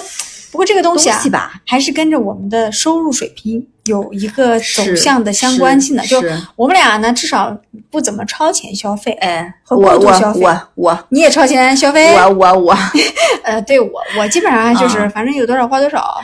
[0.53, 6.03] 不过这个东西啊，西吧还是跟着我们的收入水平有一个走向的相关性的。
[6.03, 7.57] 是就是我们俩呢，至少
[7.89, 9.11] 不怎么超前消费。
[9.13, 12.13] 哎，和我我过度消费我我你也超前消费？
[12.15, 12.77] 我我我，
[13.43, 16.21] 呃，对我我基本上就是、啊反正有多少花多少，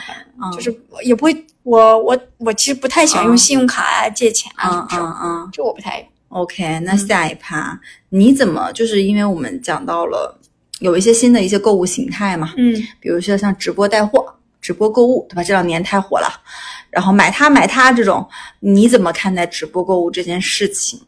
[0.54, 1.44] 就是也不会。
[1.62, 6.06] 我我我其实不太喜欢用嗯信用卡啊、借钱啊什嗯么这种，嗯嗯这我不太用。
[6.30, 10.39] ，OK，那下一趴、你怎么就是因为我们讲到了
[10.80, 14.26] 有一些新的一些购物形态嘛，嗯比如说像直播带货、
[14.60, 15.42] 直播购物，对吧？
[15.42, 16.28] 这两年太火了。
[16.90, 21.00] 然后买它买它这种，你怎么看待直播购物这件事情？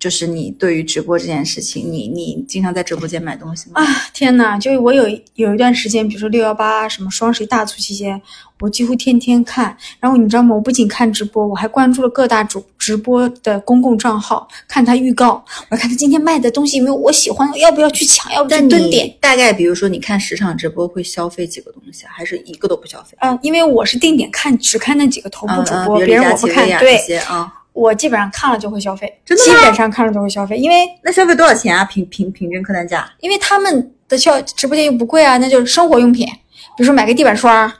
[0.00, 3.82] 就是你对于直播这件事情，你你经常在直播间买东西吗？
[3.84, 8.20] 啊，天呐，就是我有有一段时间，比如说六幺八什么双十一大促期间，
[8.60, 9.76] 我几乎天天看。
[10.00, 10.54] 然后你知道吗？
[10.54, 19.14] 我不仅看直播，我还关注了各大主直播的公共账号，看他预告，我看他今天卖的东西有没有我喜欢，要不要去抢，要不要去蹲点。
[19.20, 23.14] 大概比如说，你看十场直播会消费几个东西，还是一个都不消费？
[23.20, 26.66] 啊，因为我是定点看，只看那几个头部主播，别人我不看。
[26.78, 27.52] 对，啊。
[27.72, 31.84] 我基本上看了就会消费，真的基本上看了都会消费，因为那消费多少钱啊？
[31.84, 33.10] 平平平均客单价？
[33.20, 37.72] 因为他们的消直播间又不贵啊，那就是生活用品，比如说买个地板刷，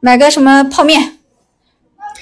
[0.00, 1.18] 买个什么泡面，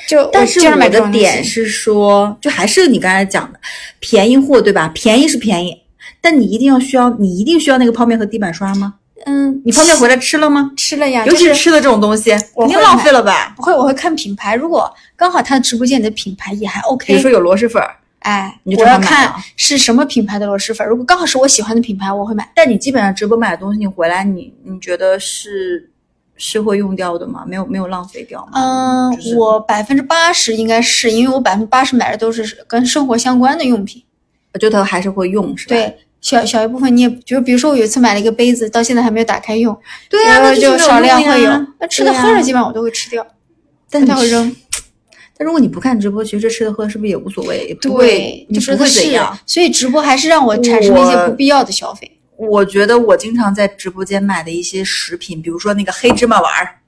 [0.06, 3.58] 就但是我的点是说，就还是你刚才讲的
[3.98, 4.90] 便宜货对吧？
[4.94, 5.82] 便宜是便宜，
[6.20, 8.96] 但你一定要需要，你一定需要那个泡面和地板刷吗？
[9.26, 10.70] 嗯，你方便回来吃了吗？
[10.76, 13.52] 吃了呀，尤其是吃的这种东西，肯定浪费了吧？
[13.56, 14.54] 不会，我会看品牌。
[14.54, 17.82] 如果刚好他直播间的品牌也还 OK，比如说有螺蛳粉，
[18.20, 20.86] 哎，你就我要看是什么品牌的螺蛳粉。
[20.88, 22.50] 如果刚好是我喜欢的品牌，我会买。
[22.54, 25.90] 但你基本上直播买的东西，你回来你你觉得是
[26.36, 27.44] 是会用掉的吗？
[27.46, 28.52] 没有没有浪费掉吗？
[28.54, 34.02] 嗯，我百分之八十应该是因为我百分之八十买的都是跟生活相关的用品，
[34.54, 35.74] 我觉得还是会用，是吧？
[35.76, 35.98] 对。
[36.20, 39.76] 小小一部分，你也就比如说，我有一次买了一个杯子，到现在还没有打开用。
[40.08, 41.50] 对呀，那就少量会有。
[41.78, 43.26] 那吃的喝的基本上我都会吃掉，
[43.90, 44.54] 但它会扔。
[45.38, 47.74] 但如果你不看直播，其实吃的喝是不是也无所谓？
[47.80, 49.38] 对，就不会怎样。
[49.46, 52.18] 所以直播还是让我产生了一些不必要的消费。
[52.36, 56.79] 我觉得我经常在直播间买的一些食品，比如说那个黑芝麻丸儿。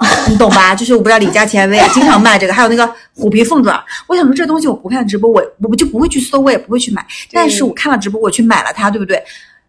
[0.28, 0.74] 你懂吧？
[0.74, 3.84] 就是我不知道李佳琦薇啊，经常卖这个，还有那个虎皮凤爪。
[4.06, 7.06] 我想说这东西我不看直播，我我就不会去搜，我也不会去买。
[7.30, 9.22] 但是我看了直播，我去买了它，对不对？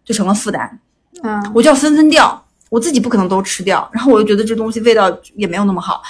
[0.04, 0.78] 就成了负担。
[1.22, 3.86] 嗯，我就要分分掉，我自己不可能都吃掉。
[3.92, 6.02] 然后我又觉得这东西味道也没有那么好，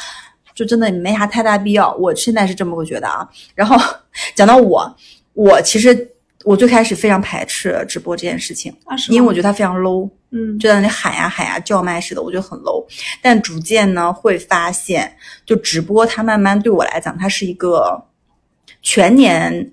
[0.54, 1.92] 就真的没啥太大必要。
[1.94, 3.28] 我现在是这么个觉得啊。
[3.56, 3.76] 然后
[4.36, 4.96] 讲到我，
[5.34, 6.11] 我其实。
[6.44, 8.74] 我最开始非常排斥直播这件事情，
[9.08, 12.84] 因为我觉得它非常 low，嗯，就在那里喊呀喊呀叫卖似的，我觉得很 low。
[13.20, 15.14] 但逐渐呢，会发现，
[15.46, 18.02] 就直播它慢慢对我来讲，它是一个
[18.82, 19.70] 全年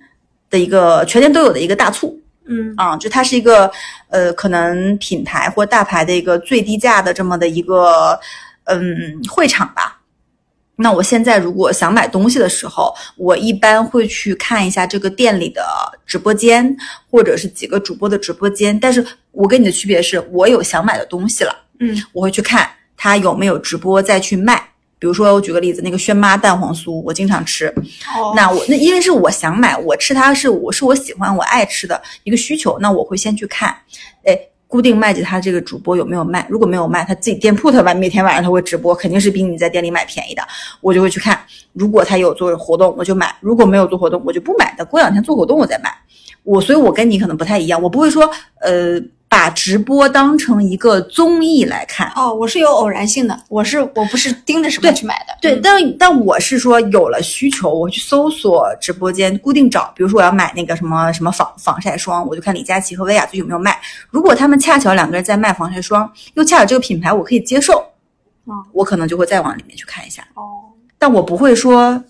[0.49, 3.71] 的一个全年都有的一个大促，嗯啊，就它是一个
[4.09, 8.19] 呃，可能品牌或大牌的一个最低价的这么的一个
[8.65, 9.98] 嗯会场吧。
[10.81, 15.61] 那我现在如果想买东西的时候，我一般会去看一下这个店里的
[16.05, 16.75] 直播间，
[17.11, 18.79] 或者是几个主播的直播间。
[18.79, 24.69] 但是我跟你的区别是，我有想买的东西了，嗯，我会去看他有没有直播再去卖。
[24.97, 27.67] 比如说，我举个例子，那个轩妈蛋黄酥，我经常吃。
[28.15, 33.69] 哦，那我那因为是我想买，我吃它是我是我喜欢我爱吃的一个需求，那我会先去看，
[34.23, 34.39] 哎。
[34.69, 36.45] 固定卖给他这个主播有没有卖？
[36.47, 40.43] 如果没有卖，他自己店铺他晚每天晚上他会直播，肯定是比你在店里买便宜的。
[40.79, 41.39] 我就会去看，
[41.73, 44.71] 如果他有做活动，我就买；如果没有做活动，我就不买。
[44.77, 45.91] 等过两天做活动我再买。
[46.43, 48.29] 我所以，我跟你可能不太一样，我不会说
[48.61, 49.01] 呃。
[49.29, 67.77] 把直播当成一个综艺来看哦，我是有偶然性的，我是我不是盯着什么去买的，对，但但我是说有了需求，我去搜索直播间，固定找，比如说我要买那个什么什么防防晒霜，我就看李佳琦和薇娅最近有没有卖，如果他们恰巧两个人在卖防晒霜，又恰巧这个品牌我可以接受，
[68.47, 70.41] 啊，我可能就会再往里面去看一下，哦，
[70.97, 72.03] 但我不会说。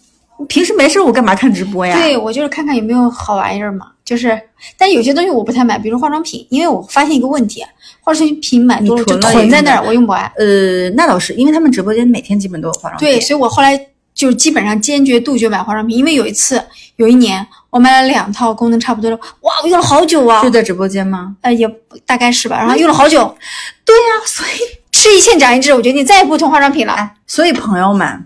[0.47, 1.93] 平时没事我干嘛看直播呀？
[1.97, 3.88] 对我就是看看有没有好玩意儿嘛。
[4.10, 4.41] 就是，
[4.76, 7.63] 但有些东西我不太买，比如化妆品，因为我发现一个问题，
[8.02, 10.24] 化妆品买多了就囤在那儿，我用不完。
[10.36, 13.08] 呃，那倒是，因为他们直播间每天基本都有化妆品。
[13.08, 13.80] 对，所以我后来
[14.15, 16.60] 就基本上坚决杜绝买化妆品，因为有一次，
[16.95, 20.41] 有一年我买了两套功能差不多的，哇，我用了好久啊。
[20.41, 21.36] 就在直播间吗？
[21.41, 21.69] 呃，也
[22.08, 23.19] 大概是吧，然后用了好久。
[23.86, 24.60] 对呀，所以
[24.91, 27.12] 吃一堑长一智，我决定再也不囤化妆品了。
[27.28, 28.26] 所以朋友们。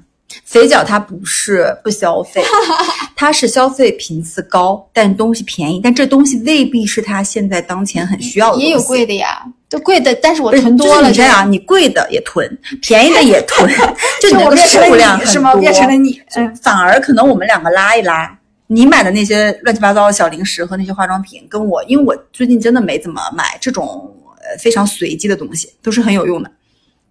[0.54, 2.44] 肥脚它不是不消费，
[3.18, 5.82] 它是消费频次高，但东西便宜。
[5.84, 8.62] 但这东西未必是他现在当前很需要的。
[8.62, 11.08] 也有贵的呀，就贵的，但是我囤多了。
[11.08, 12.48] 你这样，你贵的也囤，
[12.82, 13.68] 便宜的也囤，
[14.22, 15.56] 就你那个数量是吗？
[15.56, 18.38] 变成了你，嗯，反而可能我们两个拉一拉，
[18.68, 26.52] 你买的那些乱七八糟的小零食和那些化妆品，跟我，因为我最近真的没怎么买这种呃非常随机的东西，都是很有用的。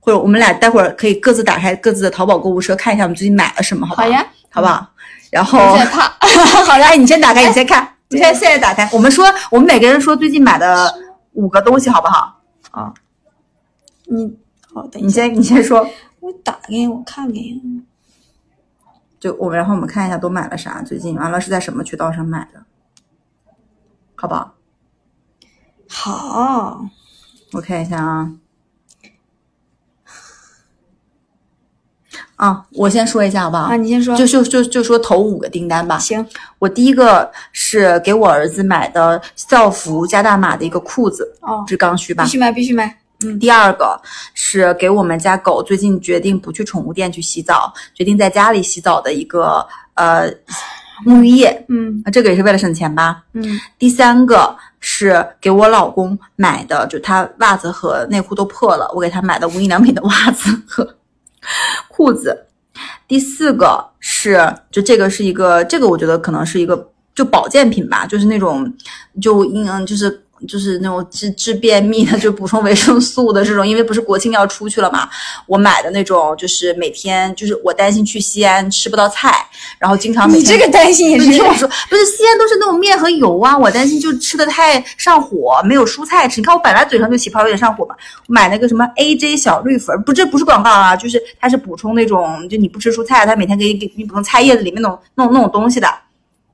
[0.04, 4.08] 或者我们俩待会儿可以各自打开各自的淘宝购物车，看一下我们最近买了什么，好不好？
[4.08, 4.84] 好呀，好不好？
[5.30, 5.60] 然后。
[6.66, 7.88] 好嘞，你先打开，你先看。
[8.08, 8.88] 你现在现在打开。
[8.92, 10.92] 我们说，我们每个人说最近买的
[11.34, 12.40] 五个东西，好不好？
[12.72, 12.92] 啊，
[14.06, 14.36] 你
[14.74, 15.88] 好的，你先你先说。
[16.18, 17.36] 我打开我看看。
[19.20, 22.60] 就我们，然后我们看一下都买了啥，最近完了是在什么渠道上买的，
[24.16, 24.54] 好不好？
[25.88, 26.84] 好，
[27.52, 28.32] 我看一下啊。
[32.42, 33.66] 啊，我先说一下好不好？
[33.66, 34.16] 啊，你先说。
[34.16, 35.96] 就就就就说头五个订单吧。
[35.96, 36.26] 行，
[36.58, 42.30] 我第一个是给我儿子买的校服加大码的一个裤子，哦，是刚需吧必？
[42.30, 42.98] 须买，必须买。
[43.24, 43.96] 嗯，第二个
[44.34, 49.64] 是给我们家狗最近决定不去宠物店去洗澡，决定在家里洗澡的一个
[49.94, 50.28] 呃
[51.06, 53.22] 沐浴液，嗯啊，这个也是为了省钱吧。
[53.34, 60.84] 嗯第三个是给我老公买的，就他袜子和内裤都破了，我给他买的无印良品的袜子和
[61.88, 62.46] 裤子。
[63.06, 68.72] 第四个是，就这个是一个，这个我觉得可能是一个就保健品吧，就是那种
[69.20, 70.21] 就嗯就是。
[70.46, 75.08] 就是那种治治便秘的，就补充维生素的这种，因为不是国庆要出去了嘛，
[75.46, 79.32] 我买的那种，就是每天就是我担心去西安吃不到菜，
[79.78, 86.40] 然后经常每天你这个担心也是听我说，不是西安都是那种面和油啊，我担心就吃的太上火，没有蔬菜吃。
[86.40, 87.94] 你看我本来嘴上就起泡有点上火嘛，
[88.26, 95.88] 买那个什么 AJ 小绿粉，不这不是广告啊，就是它是补充那种，就你不吃蔬菜，它每天给你给你补充菜叶子里面那种那种那种东西的。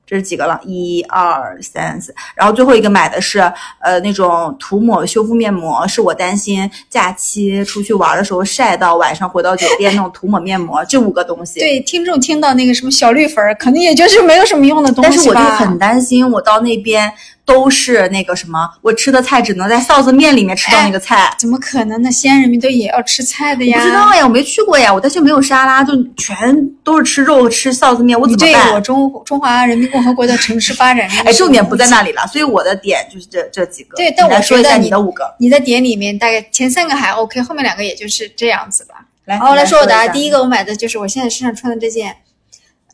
[0.09, 0.59] 这是几个了？
[0.63, 3.39] 一二三四，然后最后一个买的是
[3.79, 11.59] 呃那种涂抹修复面膜，是我担心假期出去玩的时候晒到晚上回到酒店那种涂抹面膜，这五个东西。
[11.59, 15.41] 对听众听到那个什么小绿粉儿，肯定也就是没有什么用的东西但是我就？
[15.59, 17.13] 很担心，我到那边
[17.49, 21.35] 都是那个什么，我吃的菜只能在臊子面里面吃到那个菜。
[21.39, 22.11] 怎么可能呢？
[22.11, 23.79] 西安人民都也要吃菜的呀。
[23.79, 28.71] 不知道呀，我没去过呀，我在这没有沙拉，就全都是吃肉吃臊子面，我怎么办？
[28.75, 33.97] 我中中华人民共和国的城市发展， 哎，重点不在那里了，所以我的点就是这这几个。
[33.97, 39.05] 对但我说一下你你的五个，你的点里面大概前三个还 OK，后面两个也就是这样子吧。
[39.25, 42.15] 来，好，我来说我的啊，第一个我买的就是我现在身上穿的这件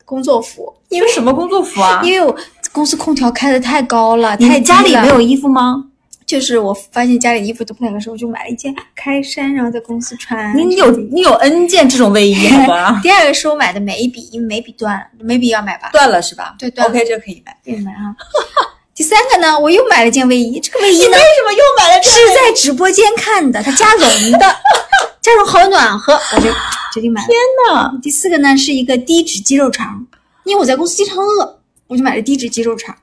[0.04, 2.00] 工作服，因为什么工作服啊？
[2.04, 2.36] 因为我
[2.76, 5.82] 公司空调开的太高了，太你家里没有衣服吗？
[6.26, 10.54] 就是我发现家里衣服都不太合适，我就买了一件开衫，然后在公司穿。
[10.54, 13.00] 你有你有 N 件这种卫衣，好吧？
[13.02, 15.88] 第二个是我买的眉笔，因为眉笔断了，眉笔要买吧？
[15.90, 16.54] 断了是吧？
[16.58, 17.56] 对断了 OK，这个可以买。
[17.64, 18.12] 可以，买啊。
[18.94, 24.54] 第三个呢，我又买了件卫衣，这个卫衣呢为什么又买了这是在直播间看的，它加绒的，
[25.22, 26.50] 加绒好暖和，我就
[26.92, 27.28] 决定买了。
[27.72, 27.98] 呢？
[28.02, 30.06] 第四个呢是一个低脂鸡肉肠，
[30.44, 31.55] 因为我在公司经常饿，
[31.86, 32.96] 我就买了低脂鸡肉肠，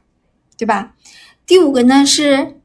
[0.58, 0.94] 对吧？
[1.46, 2.60] 第五个呢是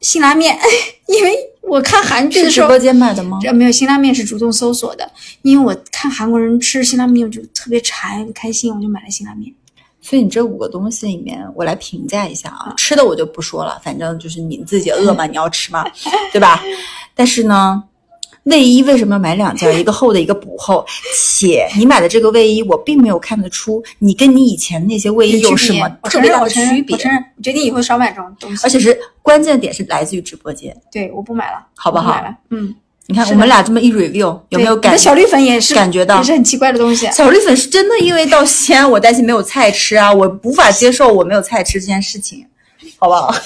[0.00, 0.58] 辛拉面，
[1.08, 3.38] 因为我看韩剧的时候直播，间买的吗？
[3.42, 5.10] 这没有辛拉面是主动搜索的，
[5.42, 9.52] 因为我看韩国人吃辛拉面，我就特别馋开心，我就买了辛拉面。
[10.00, 12.72] 所以你这五个东西里面，我来评价一下啊。
[12.76, 15.84] 吃的我就不说了，反正就是你自己饿嘛， 你要吃嘛，
[16.32, 16.62] 对吧？
[17.14, 17.82] 但是呢，
[18.46, 19.78] 卫衣为什么要买两件？
[19.78, 20.84] 一个厚的，一个补厚。
[21.14, 26.98] 且你买的这个卫衣，我并没有看得出你跟你以前那些卫衣有什么特别大的区，别我。
[26.98, 28.64] 承认，我决定以后少买这种东西。
[28.64, 32.74] 而且是关键点是来自于直播间，对，我不买了，好不好我买了，嗯，
[33.08, 37.10] 你看我们俩这么一 review，有没有感觉小绿粉也是感觉到也是很奇怪的东西。
[37.10, 42.46] 小绿粉是真的，因为到西安我担心没有菜吃啊，我无法接受我没有菜吃这件事情，
[42.98, 43.34] 好不好？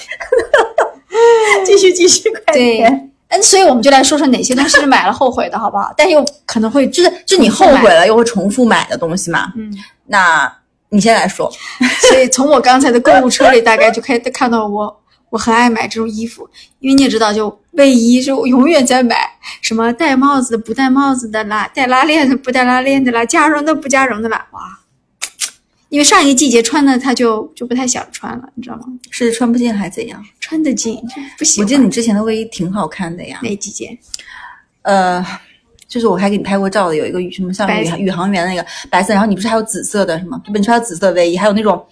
[1.65, 5.93] 继续继续，快对点。，嗯，所以我们就来说说哪些东西是买了后悔的，好不好？
[5.97, 9.51] 但又可能会就是就你后悔了又会重复买的东西嘛？
[9.55, 9.73] 嗯，
[10.05, 10.53] 那
[10.89, 11.51] 你先来说。
[12.09, 16.47] 所以从我刚才的购物车里，大概就可以看到我我很爱买这种衣服，
[16.79, 19.15] 因为你也知道，就卫衣就永远在买，
[19.61, 24.59] 什么戴帽子的不戴帽子的啦，戴拉链的不戴拉链的啦，加绒的不加绒的啦，哇！
[25.91, 28.85] 因为上一个季节穿的，它就就不太想穿了，你知道吗？
[29.09, 30.25] 是穿不进还是怎样？
[30.39, 30.97] 穿得进，
[31.37, 31.61] 不行。
[31.61, 33.41] 我记得你之前的卫衣挺好看的呀。
[33.43, 33.97] 哪几件？
[34.83, 35.21] 呃，
[35.89, 40.41] 就是我还给你拍过照的，有一个宇什么像宇宇航员那个白色，然后你不是还有紫色的是吗？
[40.45, 40.57] 对吧？
[40.57, 41.85] 你穿紫色卫衣，还有那种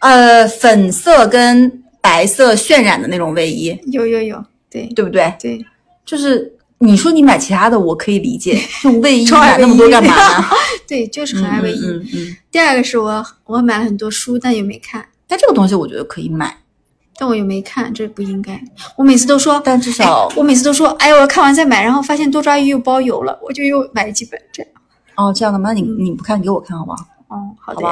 [0.00, 5.34] 呃粉色跟白色渲染的那种卫衣，有有有，对对不对？
[5.40, 5.64] 对，
[6.04, 10.44] 就是你说你买其他的，我可以理解， 这种卫衣买那么多干嘛呢？
[10.86, 11.80] 对，就是很爱卫衣。
[11.86, 12.36] 嗯嗯嗯。
[12.50, 16.58] 第二个是我我买了很多书，但又没看，但这个东西我觉得可以买，
[17.16, 18.62] 但我又没看，这不应该。
[18.96, 24.72] 我每次都说，但至少哎我每次都说，哎，我看完再买，然后发现多抓鱼又包邮了，我就又买了几本这样。
[25.16, 25.70] 哦这样的吗？
[25.70, 26.98] 那你你不看，给我看好不好？
[27.28, 27.86] 哦，好的？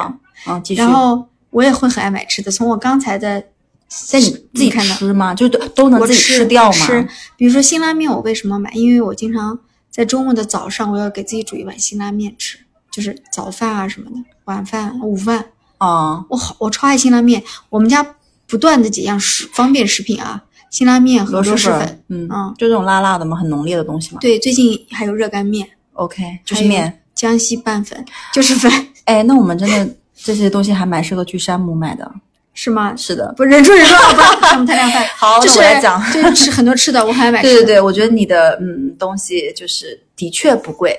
[0.45, 0.81] 啊，继续。
[0.81, 3.43] 然后我也会很爱买吃的，从我刚才的，
[3.87, 5.33] 在你自己吃吗？
[5.33, 6.85] 就都都能自己吃掉吗？
[6.85, 7.07] 吃，
[7.37, 8.71] 比如说辛拉面，我为什么买？
[8.73, 9.57] 因为我经常
[9.89, 12.57] 在周末的早上，我要给自己煮一碗辛拉面吃，
[12.91, 15.45] 就是早饭啊什么的，晚饭、午饭。
[15.77, 17.43] 啊、我好，我超爱辛拉面。
[17.69, 18.15] 我们家
[18.47, 24.19] 不断的几样食方便食品啊，辛拉面和螺蛳粉螺蛳粉。，嗯嗯就这种辣辣的嘛，很浓烈的东西嘛。
[24.21, 27.01] 对，最近还有热干面，OK，就是面。
[27.13, 28.69] 江西拌粉，就是粉，
[29.05, 32.09] 哎，那我们真的这些东西还蛮适合去山姆买的。
[32.55, 32.95] 是吗？
[32.95, 35.05] 是的，不忍住忍住，好吧， 山姆太凉饭。
[35.15, 36.01] 好，就是我来讲。
[36.11, 37.53] 就是吃很多吃的，我很爱买 吃的。
[37.53, 40.97] 对对对，我觉得你的嗯东西就是的确不贵，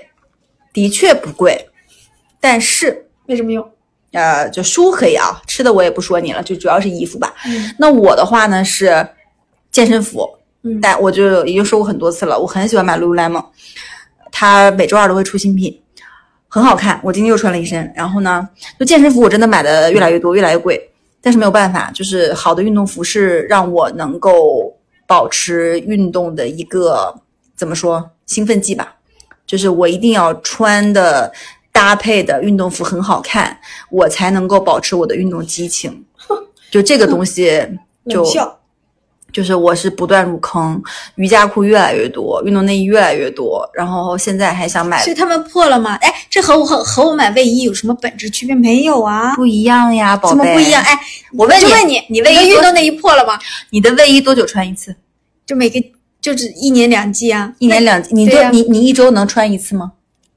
[0.72, 1.68] 的确不贵，
[2.38, 3.68] 但是没什么用。
[4.12, 7.34] 呃，就书可以啊，吃的我也不说你了，就主要是衣服吧。
[7.46, 9.07] 嗯那我的话呢是
[9.70, 10.28] 健身服，
[10.62, 13.44] 嗯但我就已经说过很多次了，我很喜欢买 Lululemon，
[14.30, 15.78] 它每周二都会出新品，
[16.48, 17.00] 很好看。
[17.02, 18.46] 我今天又穿了一身，然后呢，
[18.78, 20.90] 就健身服我真的买的越来越多，越来越贵，
[21.27, 24.72] 但是没有办法，就是好的运动服是让我能够
[25.09, 27.12] 保持运动的一个
[27.57, 28.95] 怎么说兴奋剂吧，
[29.45, 31.33] 就是我一定要穿的
[31.72, 33.59] 搭配的运动服很好看，
[33.91, 36.05] 我才能够保持我的运动激情。
[36.70, 37.61] 就这个东西
[38.09, 38.24] 就
[39.33, 40.83] 就是我是不断入坑，
[41.16, 45.95] 瑜伽裤越来越多，运动内衣越来越多，然后现在还想买所以他们破了吗？
[46.01, 48.55] 哎，这和我和和我买卫衣有什么本质区别？
[48.55, 50.39] 没有啊，不一样呀，宝贝。
[50.39, 50.83] 怎么不一样？？
[50.83, 50.99] 哎，
[51.35, 53.39] 我问你问你，你卫衣运动内衣破了吗？
[53.70, 54.97] 你的卫衣多久穿一次？
[55.45, 55.79] 就每个
[56.22, 59.93] 就是一年两季啊，一年两季，你对呀就你你一周能穿一次吗？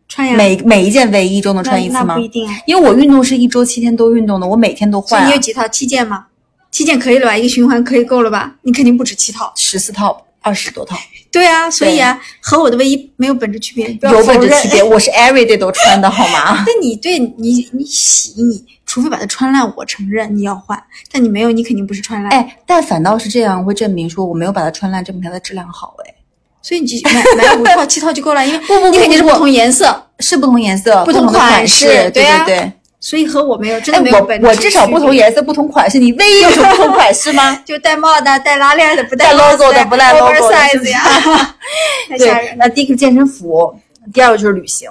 [0.09, 2.19] 穿呀，每每一件卫衣一周能穿一次吗那不？
[2.21, 2.53] 一定啊。
[2.65, 5.67] 因为我运动是一周七天都运动的，我每天都换、啊你有，几套？
[5.67, 6.25] 七件吗？
[6.71, 7.35] 七件可以了吧？
[7.35, 8.55] 一个循环可以够了吧？
[8.61, 9.51] 你肯定不止七套。
[9.55, 10.97] 十四套、二十多套，
[11.31, 14.83] 对啊，所以啊，和我的卫衣没有本质区别，有本质区别。。
[14.83, 16.63] 我是 every day 都穿的好吗？
[16.67, 25.95] 那你对你你洗你，除非把它穿烂，我承认你要换，但你没有，你肯定不是穿烂。，哎，但反倒是这样会证明说我没有把它穿烂，证明它的质量好。
[26.05, 26.15] 哎，
[26.61, 32.71] 所以你就 买买五套七套就够了，因为不不你肯定是不不同颜色，是不同颜色、不同同的款式，式对对啊对。
[32.99, 37.55] 所以和我没有真哎的没有本质我我至少不同颜色、不同款式，你卫衣有什么不同款式吗？
[37.65, 41.55] 就带帽的、带拉链的、不带帽 logo 的不带 logo 的 oversize 呀，
[42.17, 42.55] 对。
[42.57, 43.73] 那第一个健身服，
[44.13, 44.89] 第二个就是旅行。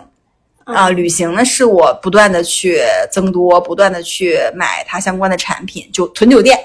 [0.65, 2.79] 嗯啊，旅行呢是我不断的去
[3.11, 6.59] 增多，不断的去买它相关的产品，就囤酒店。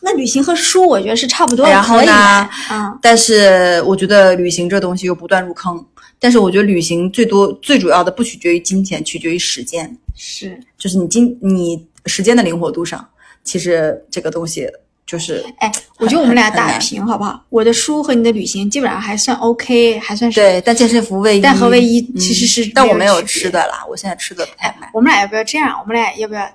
[0.00, 5.84] 那旅行和书我觉得是差不多，然后呢买，嗯，但是我觉得旅行这东西又不断入坑。
[6.18, 10.58] 但是我觉得旅行最多最主要的不取决于金钱，取决于时间，是。
[10.76, 13.06] 就是你今你时间的灵活度上，
[13.44, 14.68] 其实这个东西
[15.06, 17.40] 就是哎，我觉得我们俩打平好不好？
[17.50, 20.40] 我的书和你的旅行基本上还算 OK，还算是。
[20.40, 20.60] 对。
[20.62, 24.90] 但健身服、卫衣，但和卫衣嗯其实是但我没有吃的啦，我现在吃的不太买。
[24.92, 25.78] 我们俩要不要这样？
[25.80, 26.50] 我们俩要不要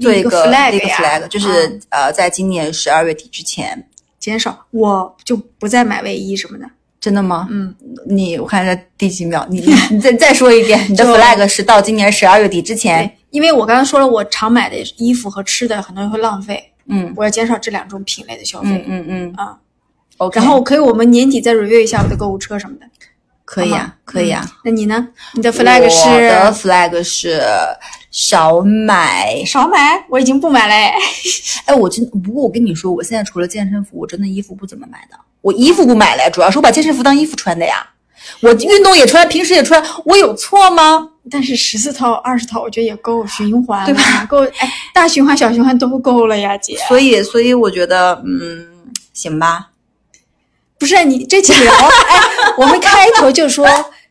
[0.00, 3.88] 做一个 flag 一个呀 flag，就是、嗯呃，在今年十二月底之前，
[4.20, 6.66] 减少，我就不再买卫衣什么的。
[7.06, 7.46] 真的吗？
[7.52, 7.72] 嗯，
[8.08, 18.84] 你我看一下第几秒，你 你你再再说一遍，你的 flag 是到今年十二月底之前，因为我刚刚说了，我常买的衣服和吃的很多人会浪费，嗯我要减少这两种品类的消嗯费。
[18.88, 19.56] 嗯嗯啊
[20.16, 22.86] ，，OK，然后可以我们年底再 review 一下我的购物车什么的。
[23.44, 24.42] 可以啊，可以啊。
[24.44, 25.06] 嗯那你呢？
[25.34, 27.40] 你的 flag 是我的 flag 是
[28.10, 30.92] 少买，少买，我已经不买了哎。
[31.66, 35.16] 哎，我真不过我跟你说，我现在除了健身服，我真的衣服不怎么买的。
[35.40, 37.86] 我衣服不买了，主要是我把健身服当衣服穿的呀。
[38.40, 41.10] 我运动也穿，平时也穿，我有错吗？
[41.30, 46.76] 但是十四套、二十套，我觉得也够循环，对吧够哎，大循环、小循环都够了呀，姐。
[46.88, 48.66] 所以，所以我觉得，嗯，
[49.12, 49.68] 行吧。
[50.78, 52.20] 不是你这期聊， 哎，
[52.58, 53.66] 我们开头就说，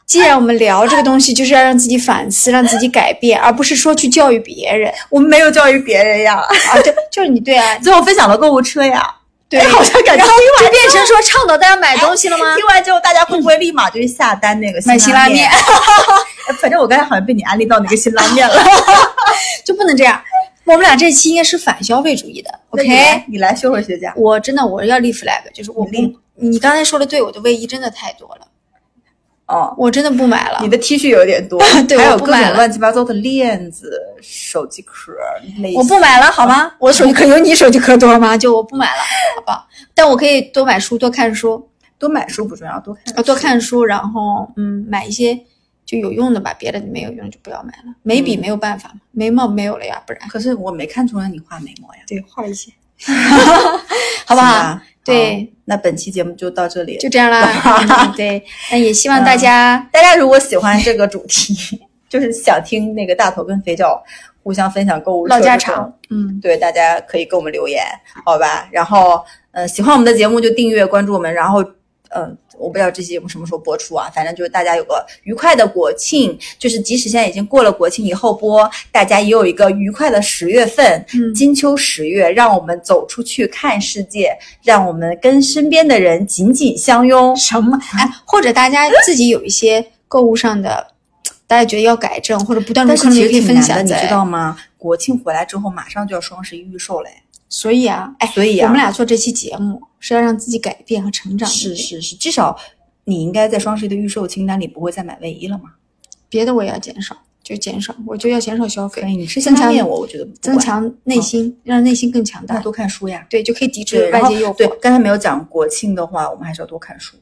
[0.06, 6.82] 既然我们聊这个东西，就是要让自己反思，让自己改变，而不是说去教育别人我们没有教育别人呀，啊。
[6.82, 9.14] 对，就是你对啊， 最后分享了购物车呀。
[9.48, 10.34] 对，哎好像感觉然后
[10.64, 12.56] 就变成说倡导大家买东西了吗？
[12.56, 15.50] 听完之后，大家会不会立马就去下单那个买辛拉面面？
[16.50, 18.56] 哎反正我刚才好像被你安利到那个辛拉面了。
[19.66, 20.22] 就不能这样。
[20.64, 23.24] 我们俩这期应该是反消费主义的，OK？
[23.28, 24.12] 你来，修会学家。
[24.16, 25.88] 我真的我要立 flag，就是我
[26.36, 28.48] 你刚才说的对，我的卫衣真的太多了，
[29.48, 30.68] 哦，我真的不买了你。
[30.70, 33.92] 的 T 恤有点多， 对还有各种乱七八糟的链子、
[34.22, 35.14] 手机壳、
[35.60, 36.72] 类我不买了，好吗？
[36.80, 38.36] 我手机壳有你手机壳多吗？
[38.38, 39.02] 就我不买了，
[39.36, 39.68] 好吧？
[39.94, 41.70] 但我可以多买书，多看书，
[42.00, 45.40] 多买书不重要，多看啊，多看书，然后嗯，买一些
[45.86, 47.94] 就有用的吧，别的没有用就不要买了。
[48.02, 52.72] 眉笔嗯没有办法嘛，眉毛没有了呀，不然可是我没看出来你画眉毛呀，对画一些，
[54.26, 54.80] 好不好？
[55.04, 56.98] 对好那本期节目就到这里。
[56.98, 57.48] 就这样啦。
[58.08, 64.04] 嗯对，那也希望大家大家如果喜欢这个主题， 就是想听那个大头跟肥皂
[64.44, 67.84] 互相分享购物车唠家常，嗯，对，大家可以给我们留言，
[68.24, 68.68] 好吧？
[68.72, 71.64] 然后，呃，喜欢我们的节目就订阅关注我们，然后，
[72.10, 87.36] 嗯、我不知道这期节目什么时候播出啊，反正就是大家有个愉快的国庆，就是即使现在已经过了国庆以后播，大家也有一个愉快的十月份，嗯金秋十月，让我们走出去看世界，让我们跟身边的人紧紧相拥。
[87.36, 87.80] 什么？
[87.94, 90.88] 哎，或者大家自己有一些购物上的，
[91.48, 94.02] 大家觉得要改正或者不断入坑的，但是其实可以挺难的，你。
[94.02, 94.58] 知道吗？
[94.78, 97.10] 国庆回来之后，马上就要双十一预售嘞。
[97.48, 101.48] 所以啊，哎，所以啊我们俩做这期节目是要让自己改变和成长。
[101.48, 102.58] 是是是，至少
[103.06, 105.72] 你应该在双十一的预售清单里不会再买卫衣了嘛？
[106.28, 113.26] 别的我也要减少，就减少，我就要减少消费，可以，你是增强我我觉得增强内心，让内心更强大，那多看书呀。
[113.30, 117.16] 对，就可以抵制外界诱惑对。，刚才没有讲国庆的话，我们还是要多看书。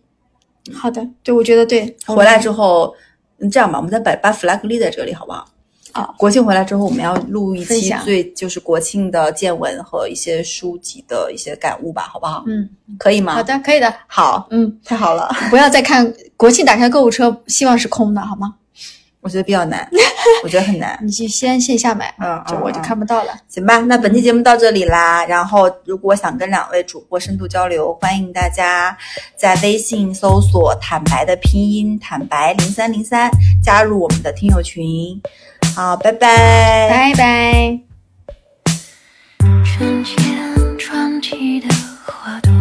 [0.73, 1.95] 好的，对，我觉得对。
[2.07, 2.95] 回来之后，
[3.39, 5.45] 嗯，这样吧，我们再把把 flag 立在这里，好不好？
[5.93, 12.43] 好，国庆回来之后，我们要录一期最就是国庆的见闻和一些书籍的一些感悟吧，好不好？
[12.47, 12.67] 嗯，
[12.97, 13.35] 可以吗？
[13.35, 13.93] 好，的，可以的。
[14.07, 18.55] 好，嗯，太好了， 不要再看国庆打开购物车，希望是空的，好吗？
[19.21, 19.87] 我觉得比较难，
[20.43, 20.99] 我觉得很难。
[21.01, 23.31] 你去先线下买，嗯，这我就嗯看不到了。
[23.47, 25.23] 行吧，那本期节目到这里啦。
[25.25, 28.97] 然后，如果想跟两位主播深度交流，欢迎大家
[29.37, 33.31] 在微信搜索“坦白”的拼音“坦白零三零三”，
[33.63, 35.21] 加入我们的听友群。
[35.75, 36.89] 好，拜拜。
[36.89, 37.79] 拜拜。
[39.65, 41.67] 春天传奇的
[42.05, 42.51] 花朵，